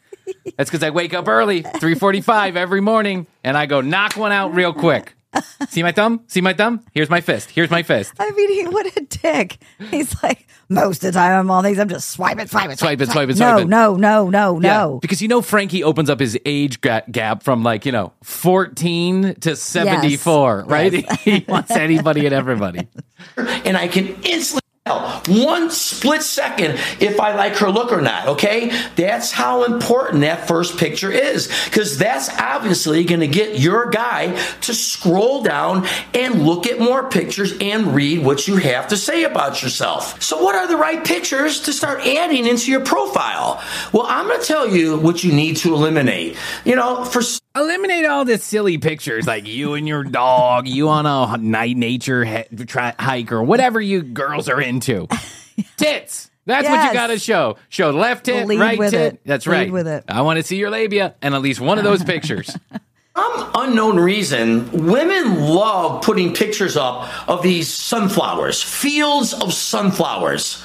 [0.58, 4.56] That's because I wake up early, 3:45 every morning, and I go knock one out
[4.56, 5.15] real quick.
[5.70, 6.22] See my thumb?
[6.28, 6.84] See my thumb?
[6.94, 7.50] Here's my fist.
[7.52, 8.14] Here's my fist.
[8.20, 9.58] I mean, he, what a dick.
[9.90, 13.10] He's like, most of the time I'm on these, I'm just swiping, swiping, Swipe it,
[13.10, 13.68] swipe it, no, swipe it.
[13.68, 15.00] No, no, no, Yeah, no.
[15.00, 19.36] because you know Frankie opens up his age ga- gap from like you know 14
[19.42, 20.94] to 74, right?
[21.20, 22.88] he wants anybody and everybody.
[23.38, 24.65] and I can instantly tell
[25.28, 28.72] one split second if I like her look or not, okay?
[28.96, 34.40] That's how important that first picture is because that's obviously going to get your guy
[34.62, 39.24] to scroll down and look at more pictures and read what you have to say
[39.24, 40.22] about yourself.
[40.22, 43.64] So, what are the right pictures to start adding into your profile?
[43.92, 46.38] Well, I'm going to tell you what you need to eliminate.
[46.64, 47.24] You know, for
[47.56, 52.26] Eliminate all the silly pictures like you and your dog, you on a night nature
[52.26, 55.08] he- tri- hike or whatever you girls are into.
[55.78, 56.30] Tits.
[56.46, 57.58] That's what you got to show.
[57.70, 59.14] Show left tit, Lead right with tit.
[59.14, 59.20] it.
[59.26, 59.72] That's Lead right.
[59.72, 60.04] with it.
[60.08, 62.48] I want to see your labia and at least one of those pictures.
[63.16, 70.62] some unknown reason, women love putting pictures up of these sunflowers, fields of sunflowers.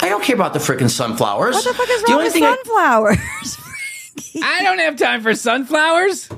[0.00, 1.54] I don't care about the freaking sunflowers.
[1.54, 3.56] What the fuck is The wrong only with thing I- sunflowers?
[4.42, 6.28] I don't have time for sunflowers.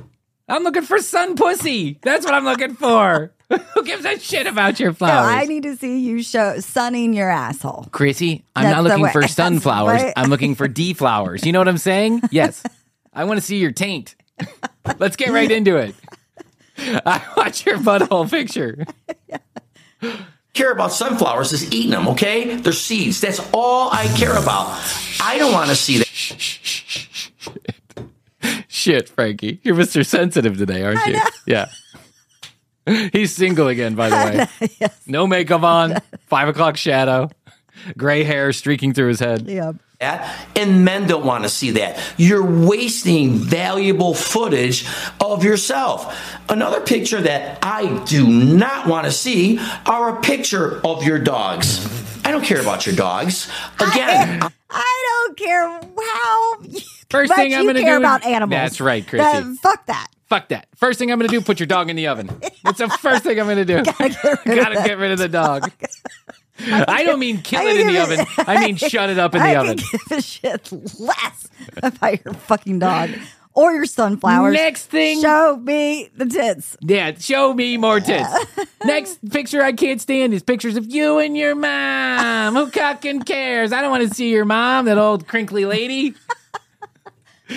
[0.48, 1.98] I'm looking for sun pussy.
[2.02, 3.32] That's what I'm looking for.
[3.74, 5.34] Who gives a shit about your no, flowers?
[5.34, 7.86] I need to see you show sunning your asshole.
[7.90, 10.02] Krissy, I'm That's not looking for sunflowers.
[10.02, 10.12] right.
[10.16, 11.44] I'm looking for D flowers.
[11.46, 12.22] You know what I'm saying?
[12.30, 12.62] Yes.
[13.12, 14.16] I want to see your taint.
[14.98, 15.94] Let's get right into it.
[16.78, 18.84] I watch your butthole picture.
[20.52, 22.56] care about sunflowers is eating them, okay?
[22.56, 23.20] They're seeds.
[23.20, 24.66] That's all I care about.
[25.20, 27.30] I don't want to see that.
[28.68, 29.60] Shit, Frankie.
[29.62, 30.04] You're Mr.
[30.04, 31.20] Sensitive today, aren't you?
[31.46, 31.66] Yeah.
[33.12, 34.16] He's single again, by the
[34.78, 34.88] way.
[35.06, 37.30] No makeup on, five o'clock shadow,
[37.96, 39.46] gray hair streaking through his head.
[39.48, 39.72] Yeah.
[40.54, 41.98] and men don't want to see that.
[42.18, 44.86] You're wasting valuable footage
[45.18, 46.14] of yourself.
[46.50, 51.86] Another picture that I do not want to see are a picture of your dogs.
[52.22, 53.50] I don't care about your dogs.
[53.80, 56.56] Again, I don't care how
[57.14, 58.50] First much thing I'm gonna care do- about animals.
[58.58, 59.18] That's right, Krissy.
[59.18, 60.08] That- fuck that.
[60.28, 60.66] Fuck that.
[60.76, 62.30] First thing I'm going to do, put your dog in the oven.
[62.64, 63.82] That's the first thing I'm going to do.
[63.84, 65.70] Gotta get rid of Gotta get rid of the dog.
[66.66, 68.26] I don't mean kill it in the oven.
[68.38, 69.76] I mean shut it up in the oven.
[69.76, 71.46] give a shit less
[71.82, 73.10] about your fucking dog
[73.52, 74.54] or your sunflowers.
[74.54, 76.76] Next thing- show me the tits.
[76.80, 78.28] Yeah, show me more tits.
[78.84, 82.54] Next picture I can't stand is pictures of you and your mom.
[82.54, 83.72] Who fucking cares?
[83.72, 86.14] I don't want to see your mom, that old crinkly lady.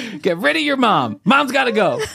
[0.22, 1.20] Get rid of your mom.
[1.24, 2.00] Mom's got to go.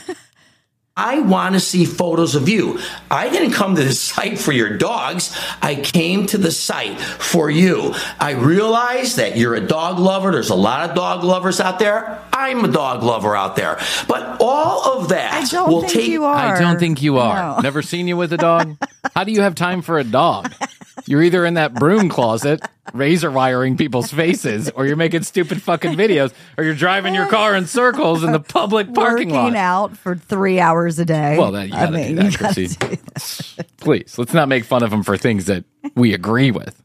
[0.95, 2.79] I want to see photos of you.
[3.11, 5.35] I didn't come to the site for your dogs.
[5.63, 7.95] I came to the site for you.
[8.21, 10.33] I realize that you're a dog lover.
[10.33, 12.23] There's a lot of dog lovers out there.
[12.31, 13.81] I'm a dog lover out there.
[14.07, 16.37] But all of that I don't will think take you are.
[16.37, 17.57] I don't think you are.
[17.57, 17.61] No.
[17.63, 18.77] Never seen you with a dog.
[19.15, 20.53] How do you have time for a dog?
[21.07, 25.93] You're either in that broom closet, razor wiring people's faces, or you're making stupid fucking
[25.93, 29.57] videos, or you're driving your car in circles in the public parking Working lot.
[29.57, 31.37] out for three hours a day.
[31.39, 32.79] Well, then you I gotta mean, do that, you gotta Krissy.
[32.79, 32.97] do
[33.57, 33.67] that.
[33.79, 36.81] Please, let's not make fun of them for things that we agree with,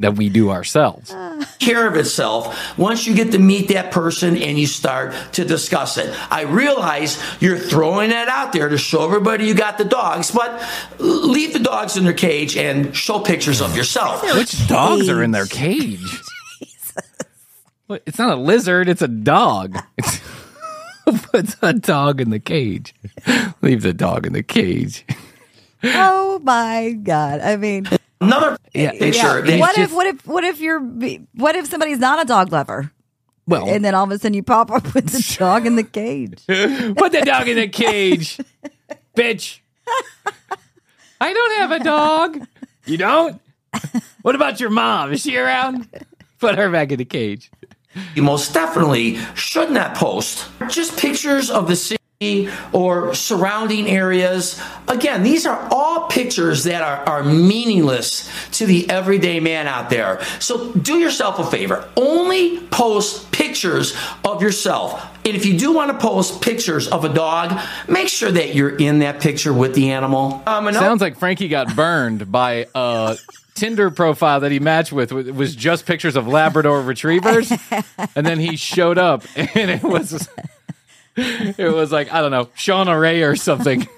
[0.00, 1.14] that we do ourselves.
[1.58, 5.98] care of itself once you get to meet that person and you start to discuss
[5.98, 6.14] it.
[6.30, 10.62] I realize you're throwing that out there to show everybody you got the dogs, but
[10.98, 14.22] leave the dogs in their cage and show pictures of yourself.
[14.34, 16.00] Which dogs are in their cage?
[17.86, 19.78] What, It's not a lizard, it's a dog.
[19.98, 20.20] It's,
[21.30, 22.94] Puts a dog in the cage.
[23.60, 25.04] Leave the dog in the cage.
[25.82, 27.40] Oh my god!
[27.42, 27.86] I mean,
[28.26, 29.08] Another Yeah, picture.
[29.16, 29.40] yeah.
[29.40, 30.80] that- what just- if what if what if you're
[31.34, 32.90] what if somebody's not a dog lover,
[33.46, 35.82] Well, and then all of a sudden you pop up with the dog in the
[35.84, 36.42] cage?
[36.46, 38.38] put the dog in the cage,
[39.16, 39.60] bitch.
[41.20, 42.46] I don't have a dog.
[42.86, 43.40] You don't?
[44.22, 45.12] What about your mom?
[45.12, 45.88] Is she around?
[46.38, 47.50] Put her back in the cage.
[48.14, 52.02] you most definitely should not post just pictures of the city
[52.72, 54.60] or surrounding areas.
[54.88, 60.22] Again, these are all pictures that are, are meaningless to the everyday man out there.
[60.40, 61.88] So do yourself a favor.
[61.96, 65.02] Only post pictures of yourself.
[65.26, 67.58] And if you do want to post pictures of a dog,
[67.88, 70.42] make sure that you're in that picture with the animal.
[70.46, 73.16] Um, another- Sounds like Frankie got burned by a
[73.54, 75.12] Tinder profile that he matched with.
[75.12, 77.52] Was just pictures of Labrador retrievers,
[78.16, 80.28] and then he showed up, and it was
[81.16, 83.86] it was like I don't know, Shauna Rae or something.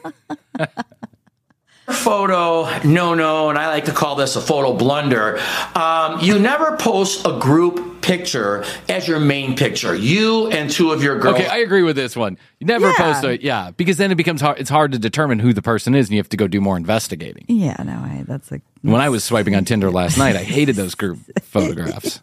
[1.88, 5.38] photo no no and i like to call this a photo blunder
[5.76, 11.00] um, you never post a group picture as your main picture you and two of
[11.00, 12.38] your girls Okay, I agree with this one.
[12.60, 12.94] You never Yeah.
[12.96, 14.58] post a yeah, because then it becomes hard.
[14.60, 16.76] It's hard to determine who the person is, and you have to go do more
[16.76, 17.44] investigating.
[17.48, 20.76] Yeah, no, I, that's like When I was swiping on Tinder last night, I hated
[20.76, 22.20] those group photographs.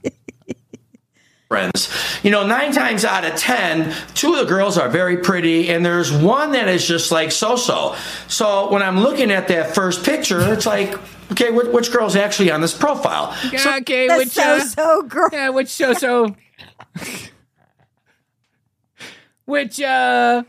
[1.53, 1.89] Friends
[2.23, 5.85] you know nine times out of ten two of the girls are very pretty and
[5.85, 7.95] there's one that is just like so-so
[8.27, 10.97] so when i'm looking at that first picture it's like
[11.31, 15.29] okay which, which girl's actually on this profile okay, which so so girl.
[15.31, 16.35] Yeah, which so so
[19.45, 20.43] Which uh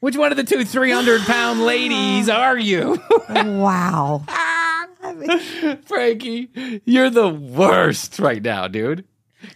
[0.00, 3.00] which one of the two 300 pound ladies are you?
[3.28, 4.24] Wow.
[5.86, 6.48] Frankie,
[6.84, 9.04] you're the worst right now, dude.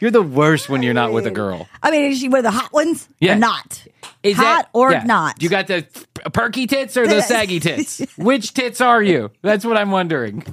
[0.00, 1.68] You're the worst when you're not with a girl.
[1.82, 3.08] I mean, is she one of the hot ones?
[3.20, 3.34] Yeah.
[3.34, 3.86] Or not?
[4.22, 5.04] Is hot that- or yeah.
[5.04, 5.42] not?
[5.42, 5.86] You got the
[6.32, 8.00] perky tits or the saggy tits?
[8.16, 9.30] Which tits are you?
[9.42, 10.44] That's what I'm wondering.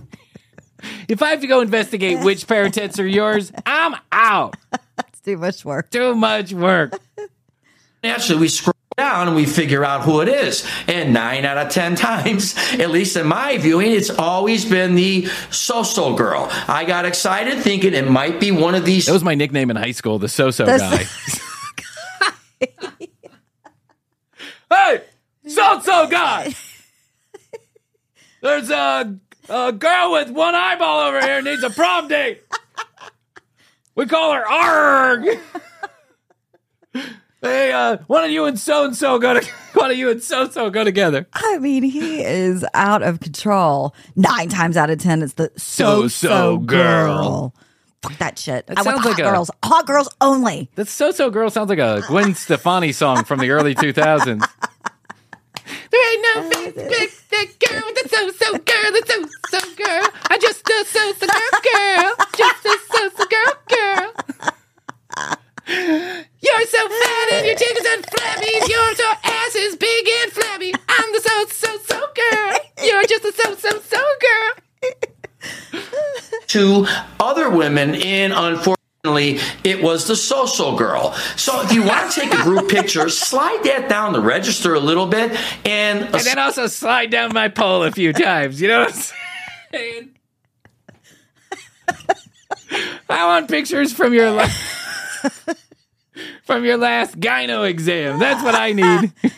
[1.07, 4.55] If I have to go investigate which pair of tits are yours, I'm out.
[5.07, 5.89] It's too much work.
[5.91, 6.99] Too much work.
[8.03, 10.63] Naturally, we scroll down and we figure out who it is.
[10.87, 15.25] And nine out of ten times, at least in my viewing, it's always been the
[15.49, 16.47] so-so girl.
[16.67, 19.75] I got excited thinking it might be one of these That was my nickname in
[19.75, 21.05] high school, the so-so guy.
[24.69, 25.01] hey,
[25.47, 26.53] so-so guy.
[28.41, 29.17] There's a,
[29.49, 32.41] a girl with one eyeball over here needs a prom date.
[33.95, 35.25] We call her Arg.
[37.41, 40.21] Hey, uh, one of you and so and so go to one of you and
[40.21, 41.27] so so go together.
[41.33, 43.93] I mean, he is out of control.
[44.15, 46.63] Nine times out of ten, it's the so So-so girl.
[47.17, 47.55] girl.
[48.03, 48.65] Fuck that shit.
[48.67, 49.51] That I want sounds the like hot a- girls.
[49.63, 50.69] Hot girls only.
[50.75, 54.43] That so so girl sounds like a Gwen Stefani song from the early 2000s.
[55.91, 60.07] There ain't no big, big, big girl, the so so girl, the so so girl.
[60.29, 64.13] I just a so so girl, girl, just a so so girl, girl.
[65.67, 67.10] You're so fat and
[67.51, 68.71] your chickens and flabby.
[68.71, 70.73] Your so ass is big and flabby.
[70.87, 72.57] I'm the so so so girl.
[72.83, 74.51] You're just a so so so girl.
[76.47, 76.85] two
[77.19, 82.31] other women in unfortunately it was the social girl so if you want to take
[82.31, 85.31] a group picture slide that down the register a little bit
[85.65, 88.61] and, And then also slide down my pole a few times.
[88.61, 88.93] You know what
[89.73, 90.09] I'm saying?
[93.09, 94.47] I want pictures from your la-
[96.43, 98.19] from your last gyno exam.
[98.19, 99.11] That's what I need.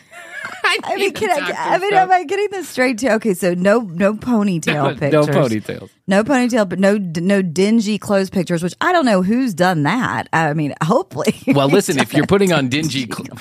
[0.66, 3.10] I, I mean, can I, I mean, am I getting this straight too?
[3.10, 5.89] Okay, so no, no ponytail pictures, no ponytails.
[6.08, 8.64] No ponytail, but no, no dingy clothes pictures.
[8.64, 10.30] Which I don't know who's done that.
[10.32, 11.36] I mean, hopefully.
[11.47, 13.38] Well, listen, if you're putting on dingy, cl-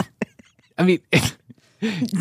[0.78, 1.00] I mean,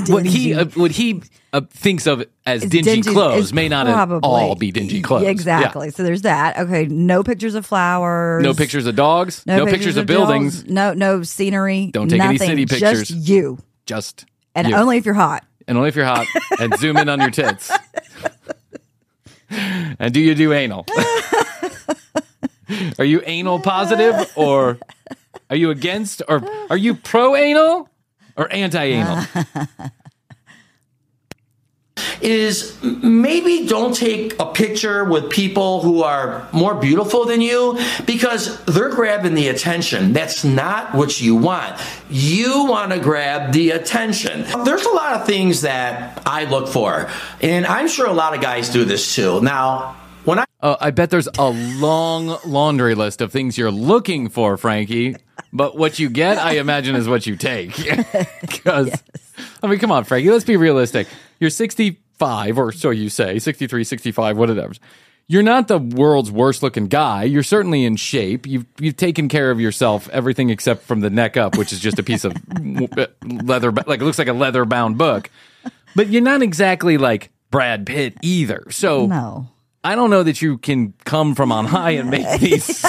[0.08, 1.22] what he uh, what he
[1.54, 5.22] uh, thinks of as dingy, dingy- clothes may not probably- all be dingy clothes.
[5.22, 5.32] Yeah, Yeah.
[5.32, 5.92] exactly.
[5.92, 6.58] So there's that.
[6.58, 8.44] Okay, no pictures of flowers.
[8.44, 9.46] No pictures of dogs.
[9.46, 10.62] No, pictures, of buildings.
[10.64, 11.90] dogs, No, no scenery.
[11.94, 13.10] Don't take any city pictures.
[13.10, 14.76] Just you, Just and you.
[14.76, 15.46] only if you're hot.
[15.68, 16.26] and only if you're hot.
[16.60, 17.72] and zoom in on your tits.
[19.50, 20.86] and do you do anal?
[23.00, 24.78] are you anal positive or
[25.50, 27.90] are you against or are you pro anal
[28.42, 29.24] or anti anal?
[32.22, 38.64] is maybe don't take a picture with people who are more beautiful than you because
[38.66, 40.14] they're grabbing the attention.
[40.14, 41.80] That's not what you want.
[42.10, 44.46] You want to grab the attention.
[44.64, 47.10] There's a lot of things that I look for,
[47.42, 49.42] and I'm sure a lot of guys do this too.
[49.42, 54.30] Now, when I Oh, I bet there's a long laundry list of things you're looking
[54.30, 55.16] for, Frankie.
[55.54, 57.76] But what you get, I imagine, is what you take.
[58.42, 59.04] Because,
[59.64, 61.08] I mean, come on, Frankie, let's be realistic.
[61.40, 64.74] You're 65, or so you say, 63, 65, whatever.
[65.28, 67.24] You're not the world's worst looking guy.
[67.24, 68.46] You're certainly in shape.
[68.46, 71.98] You've, you've taken care of yourself, everything except from the neck up, which is just
[72.00, 72.34] a piece of
[72.98, 75.30] uh, leather, like it looks like a leather bound book.
[75.96, 78.66] But you're not exactly like Brad Pitt either.
[78.72, 79.48] So, No.
[79.84, 82.86] I don't know that you can come from on high and make these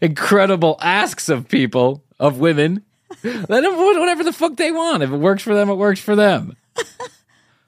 [0.00, 2.82] incredible asks of people, of women.
[3.22, 5.02] Let them do whatever the fuck they want.
[5.02, 6.56] If it works for them, it works for them.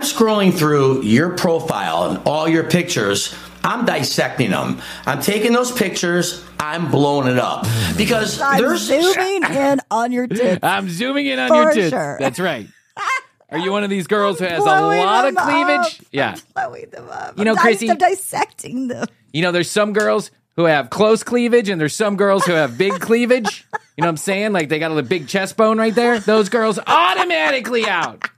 [0.01, 4.81] scrolling through your profile and all your pictures, I'm dissecting them.
[5.07, 7.67] I'm taking those pictures, I'm blowing it up.
[7.97, 10.61] Because I'm there's zooming in on your tits.
[10.63, 11.91] I'm zooming in on For your tits.
[11.91, 12.17] sure.
[12.21, 12.67] That's right.
[13.51, 16.01] Are you one of these girls who has a lot of cleavage?
[16.01, 16.07] up.
[16.11, 16.37] Yeah.
[16.55, 17.39] Blowing them up.
[17.39, 19.07] You know, I'm, dis- Krissy- I'm dissecting them.
[19.33, 22.77] You know, there's some girls who have close cleavage and there's some girls who have
[22.77, 23.67] big cleavage.
[23.97, 24.53] You know what I'm saying?
[24.53, 26.19] Like they got a big chest bone right there.
[26.19, 28.29] Those girls automatically out.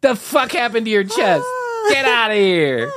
[0.00, 1.44] The fuck happened to your chest?
[1.90, 2.92] Get out of here.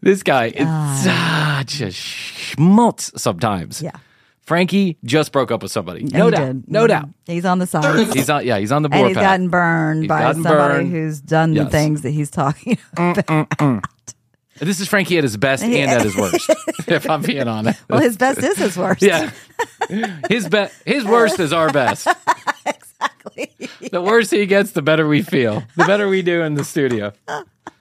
[0.00, 0.66] This guy is
[1.04, 3.80] such a schmutz sometimes.
[3.82, 3.92] Yeah.
[4.40, 6.00] Frankie just broke up with somebody.
[6.00, 6.46] And No he doubt.
[6.46, 6.68] did.
[6.70, 6.88] No mm-hmm.
[6.88, 7.08] doubt.
[7.26, 8.08] He's on the side.
[8.14, 9.24] He's on yeah, he's on the and board he's path.
[9.24, 10.90] gotten burned He's by gotten somebody burned.
[10.90, 13.48] who's done the things that he's talking mm, mm, about.
[13.50, 13.84] Mm.
[14.58, 16.50] This is Frankie at his best and at his worst.
[16.88, 17.80] if I'm being honest.
[17.88, 19.02] well, his best is his worst.
[19.02, 19.30] Yeah.
[20.28, 22.06] His be- his worst is our best.
[22.66, 23.50] exactly.
[23.90, 25.62] The worse he gets, the better we feel.
[25.76, 27.12] The better we do in the studio.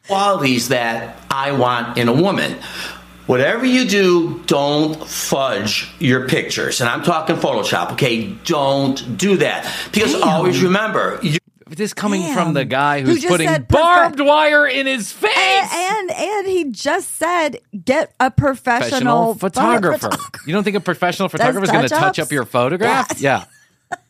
[0.07, 2.57] qualities that I want in a woman.
[3.27, 6.79] Whatever you do, don't fudge your pictures.
[6.79, 8.27] And I'm talking Photoshop, okay?
[8.45, 9.69] Don't do that.
[9.91, 11.37] Because always remember, you
[11.69, 12.33] This coming Damn.
[12.35, 15.35] from the guy who's just putting said barbed wire in his face.
[15.37, 20.09] And, and and he just said get a professional professional, photographer.
[20.47, 23.19] You don't think a professional photographer is going to touch up your photograph?
[23.19, 23.45] Yeah.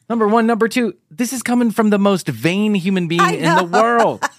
[0.09, 0.95] Number one, number two.
[1.09, 4.23] This is coming from the most vain human being in the world.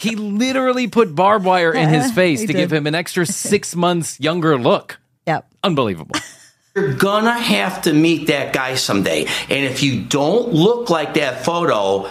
[0.00, 2.56] He literally put barbed wire in his face to did.
[2.56, 4.98] give him an extra six months younger look.
[5.26, 5.52] Yep.
[5.62, 6.16] Unbelievable.
[6.74, 9.26] You're gonna have to meet that guy someday.
[9.48, 12.08] And if you don't look like that photo,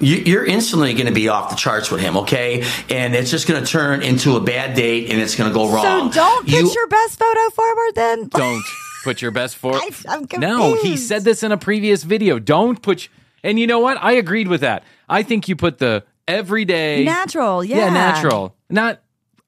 [0.00, 2.64] you- you're instantly going to be off the charts with him, okay?
[2.88, 5.68] And it's just going to turn into a bad date and it's going to go
[5.70, 6.10] wrong.
[6.10, 8.28] So don't put You- your best photo forward then.
[8.32, 8.62] Don't
[9.04, 9.74] put your best foot.
[9.76, 12.38] I- I'm no, he said this in a previous video.
[12.38, 13.08] Don't put.
[13.44, 13.98] And you know what?
[14.00, 14.84] I agreed with that.
[15.06, 17.76] I think you put the everyday Natural, yeah.
[17.76, 19.00] yeah, natural, not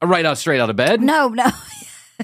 [0.03, 1.45] right out straight out of bed, No, no.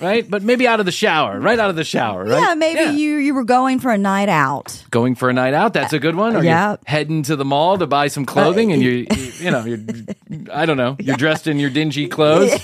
[0.01, 0.29] right?
[0.29, 2.41] But maybe out of the shower, right out of the shower, right?
[2.41, 4.85] Yeah, maybe you you were going for a night out.
[4.91, 5.73] going for a night out.
[5.73, 6.37] That's a good one.
[6.37, 6.69] Or Yeah.
[6.71, 9.79] you're heading to the mall to buy some clothing, and you, you, you know, you're,
[10.53, 12.59] I don't know, you're dressed in your dingy clothes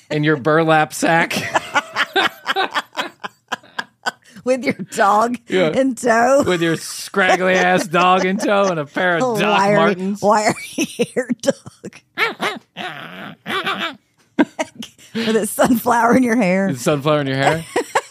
[0.10, 1.34] and your burlap sack.
[4.44, 5.68] with your dog Yeah.
[5.70, 6.42] in tow.
[6.46, 10.22] with your scraggly ass dog in tow and a pair of Doc wiry, Martens.
[10.22, 10.54] wiry
[11.14, 12.00] hair dog.
[15.14, 16.74] With a sunflower in your hair.
[16.76, 17.64] Sunflower in your hair.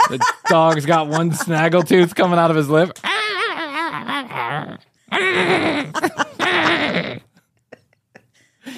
[0.10, 2.98] the dog's got one snaggle tooth coming out of his lip.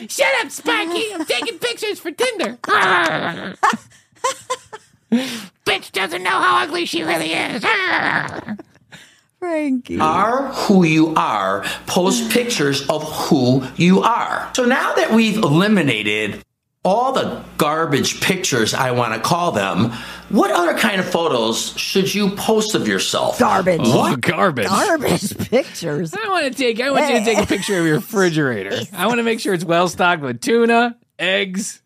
[0.08, 1.14] Shut up, Sparky.
[1.14, 2.58] I'm taking pictures for Tinder.
[5.66, 7.66] Bitch doesn't know how ugly she really is.
[9.40, 10.00] Frankie.
[10.00, 14.50] are who you are, post pictures of who you are.
[14.54, 16.44] So now that we've eliminated
[16.84, 19.92] all the garbage pictures, I want to call them,
[20.30, 23.38] what other kind of photos should you post of yourself?
[23.40, 23.82] Garbage.
[23.84, 24.68] Oh, garbage.
[24.68, 26.14] Garbage pictures.
[26.14, 26.80] I want to take.
[26.80, 28.80] I want you to take a picture of your refrigerator.
[28.94, 31.82] I want to make sure it's well stocked with tuna, eggs,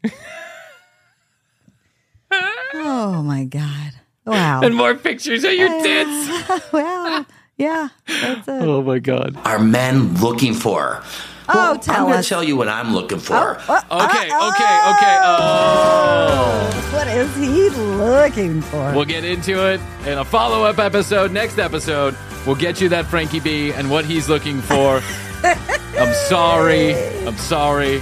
[2.76, 3.94] Oh my God.
[4.26, 4.62] Wow.
[4.64, 6.72] and more pictures of your tits.
[6.72, 7.26] well,
[7.58, 8.62] Yeah, that's it.
[8.64, 9.38] Oh my god.
[9.46, 11.04] are men looking for?
[11.50, 12.26] Oh, Well, tell I'm going us.
[12.26, 13.36] to tell you what I'm looking for.
[13.68, 15.18] Oh, uh, Okay, oh, okay, okay.
[15.22, 16.90] Uh, oh.
[16.94, 18.94] What is he looking for?
[18.94, 21.32] We'll get into it in a follow up episode.
[21.32, 22.16] Next episode,
[22.46, 25.02] we'll get you that Frankie B and what he's looking for.
[25.44, 26.96] I'm sorry.
[27.26, 28.02] I'm sorry.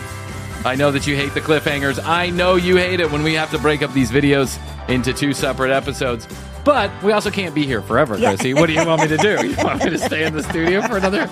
[0.63, 1.99] I know that you hate the cliffhangers.
[2.03, 5.33] I know you hate it when we have to break up these videos into two
[5.33, 6.27] separate episodes.
[6.63, 8.33] But we also can't be here forever, Yeah.
[8.35, 8.53] Krissy.
[8.53, 9.47] What do you want me to do?
[9.47, 11.27] You want me to stay in the studio for another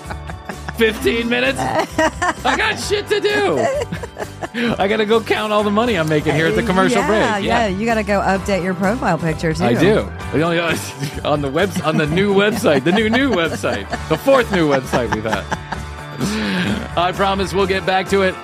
[0.80, 1.58] 15 minutes?
[1.60, 3.58] I got shit to do.
[4.78, 7.34] I got to go count all the money I'm making here at the commercial yeah,
[7.36, 7.44] break.
[7.44, 9.62] Yeah, you got to go update your profile picture too.
[9.62, 10.10] I do.
[11.22, 15.14] On the web on the new website, the new new website, the fourth new website
[15.14, 15.44] we've had.
[16.96, 18.34] I promise we'll get back to it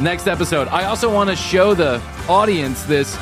[0.00, 0.66] next episode.
[0.68, 3.16] I also want to show the audience this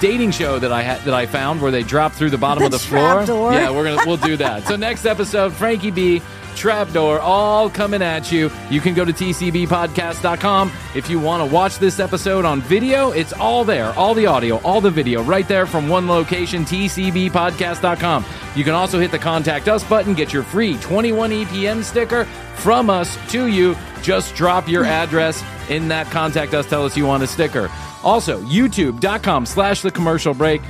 [0.00, 2.66] dating show that I had that I found where they drop through the bottom The
[2.66, 3.12] of the floor.
[3.24, 3.52] trapdoor.
[3.52, 4.66] Yeah, we're gonna we'll do that.
[4.66, 6.20] So next episode, Frankie B.
[6.56, 8.50] Trapdoor, all coming at you.
[8.70, 13.10] You can go to tcbpodcast.com if you want to watch this episode on video.
[13.10, 18.24] It's all there, all the audio, all the video, right there from one location, tcbpodcast.com.
[18.54, 22.24] You can also hit the contact us button, get your free 21 EPM sticker
[22.56, 23.76] from us to you.
[24.02, 24.90] Just drop your hmm.
[24.90, 26.68] address in that contact us.
[26.68, 27.70] Tell us you want a sticker.
[28.02, 30.60] Also, youtube.com slash the commercial break.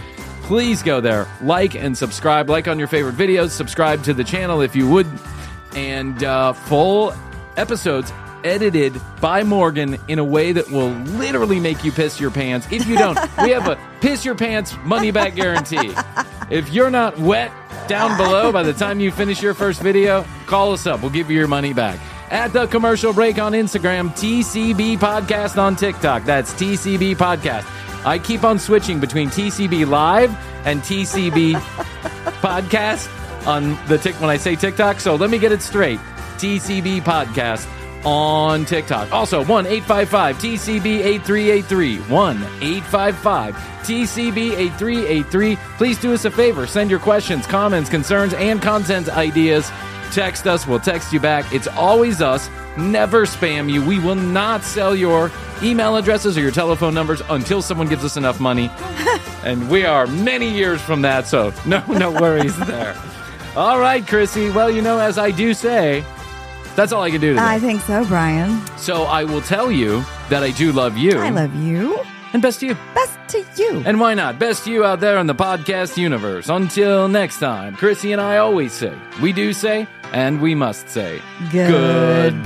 [0.42, 2.50] Please go there, like and subscribe.
[2.50, 5.06] Like on your favorite videos, subscribe to the channel if you would.
[5.74, 7.14] And uh, full
[7.56, 8.12] episodes
[8.44, 12.66] edited by Morgan in a way that will literally make you piss your pants.
[12.70, 15.94] If you don't, we have a piss your pants money back guarantee.
[16.50, 17.52] If you're not wet
[17.88, 21.00] down below by the time you finish your first video, call us up.
[21.00, 21.98] We'll give you your money back.
[22.30, 26.24] At the commercial break on Instagram, TCB Podcast on TikTok.
[26.24, 27.66] That's TCB Podcast.
[28.06, 30.30] I keep on switching between TCB Live
[30.66, 31.54] and TCB
[32.40, 35.00] Podcast on the tick when I say TikTok.
[35.00, 35.98] So let me get it straight.
[36.38, 37.68] TCB Podcast
[38.04, 39.12] on TikTok.
[39.12, 41.98] Also, 1 855 TCB 8383.
[41.98, 45.56] 1 855 TCB 8383.
[45.76, 46.66] Please do us a favor.
[46.66, 49.70] Send your questions, comments, concerns, and content ideas.
[50.12, 50.66] Text us.
[50.66, 51.52] We'll text you back.
[51.52, 52.50] It's always us.
[52.76, 53.84] Never spam you.
[53.84, 55.30] We will not sell your
[55.62, 58.70] email addresses or your telephone numbers until someone gives us enough money.
[59.44, 62.94] and we are many years from that, so no, no worries there.
[63.54, 64.52] All right, Krissy.
[64.54, 66.02] Well, you know, as I do say,
[66.74, 67.42] that's all I can do today.
[67.44, 68.60] I think so, Bryan.
[68.78, 71.18] so I will tell you that I do love you.
[71.18, 72.00] I love you.
[72.32, 72.76] And best to you.
[72.94, 73.82] Best to you.
[73.84, 74.38] And why not?
[74.38, 76.48] Best to you out there in the podcast universe.
[76.48, 81.20] Until next time, Krissy and I always say, we do say, and we must say,
[81.52, 82.40] Goodbye.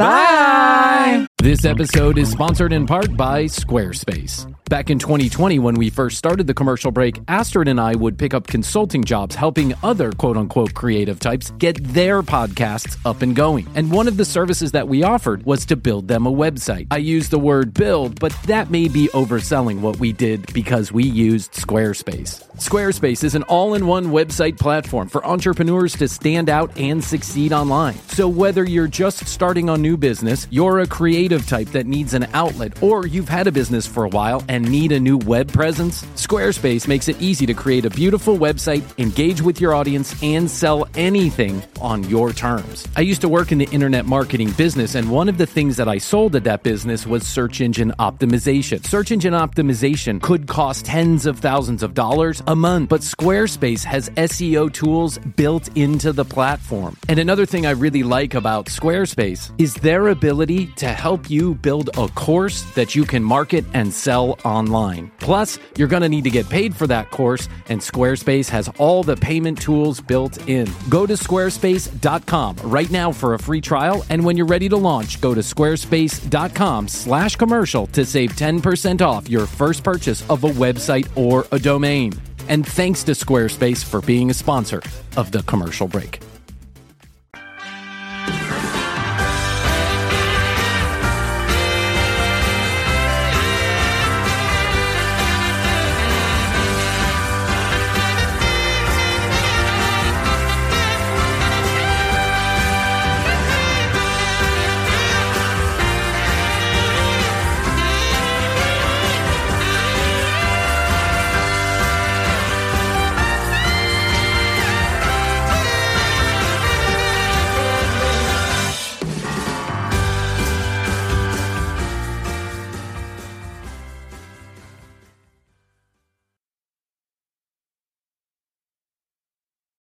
[1.38, 4.52] This episode is sponsored in part by Squarespace.
[4.68, 8.34] Back in 2020, when we first started the commercial break, Astrid and I would pick
[8.34, 13.68] up consulting jobs helping other quote unquote creative types get their podcasts up and going.
[13.76, 16.88] And one of the services that we offered was to build them a website.
[16.90, 21.04] I use the word build, but that may be overselling what we did because we
[21.04, 22.42] used Squarespace.
[22.56, 27.52] Squarespace is an all in one website platform for entrepreneurs to stand out and succeed
[27.52, 27.94] online.
[28.08, 32.26] So, whether you're just starting a new business, you're a creative type that needs an
[32.32, 36.02] outlet, or you've had a business for a while and need a new web presence,
[36.14, 40.88] Squarespace makes it easy to create a beautiful website, engage with your audience, and sell
[40.94, 42.86] anything on your terms.
[42.96, 45.88] I used to work in the internet marketing business, and one of the things that
[45.88, 48.84] I sold at that business was search engine optimization.
[48.86, 54.10] Search engine optimization could cost tens of thousands of dollars a month, but Squarespace has
[54.10, 56.96] SEO tools built into the platform.
[57.08, 61.90] And another thing I really like about Squarespace is their ability to help you build
[61.96, 65.10] a course that you can market and sell online.
[65.18, 69.02] Plus, you're going to need to get paid for that course, and Squarespace has all
[69.02, 70.68] the payment tools built in.
[70.88, 75.20] Go to squarespace.com right now for a free trial, and when you're ready to launch,
[75.20, 81.08] go to squarespace.com slash commercial to save 10% off your first purchase of a website
[81.16, 82.12] or a domain.
[82.48, 84.80] And thanks to Squarespace for being a sponsor
[85.16, 86.25] of the commercial break.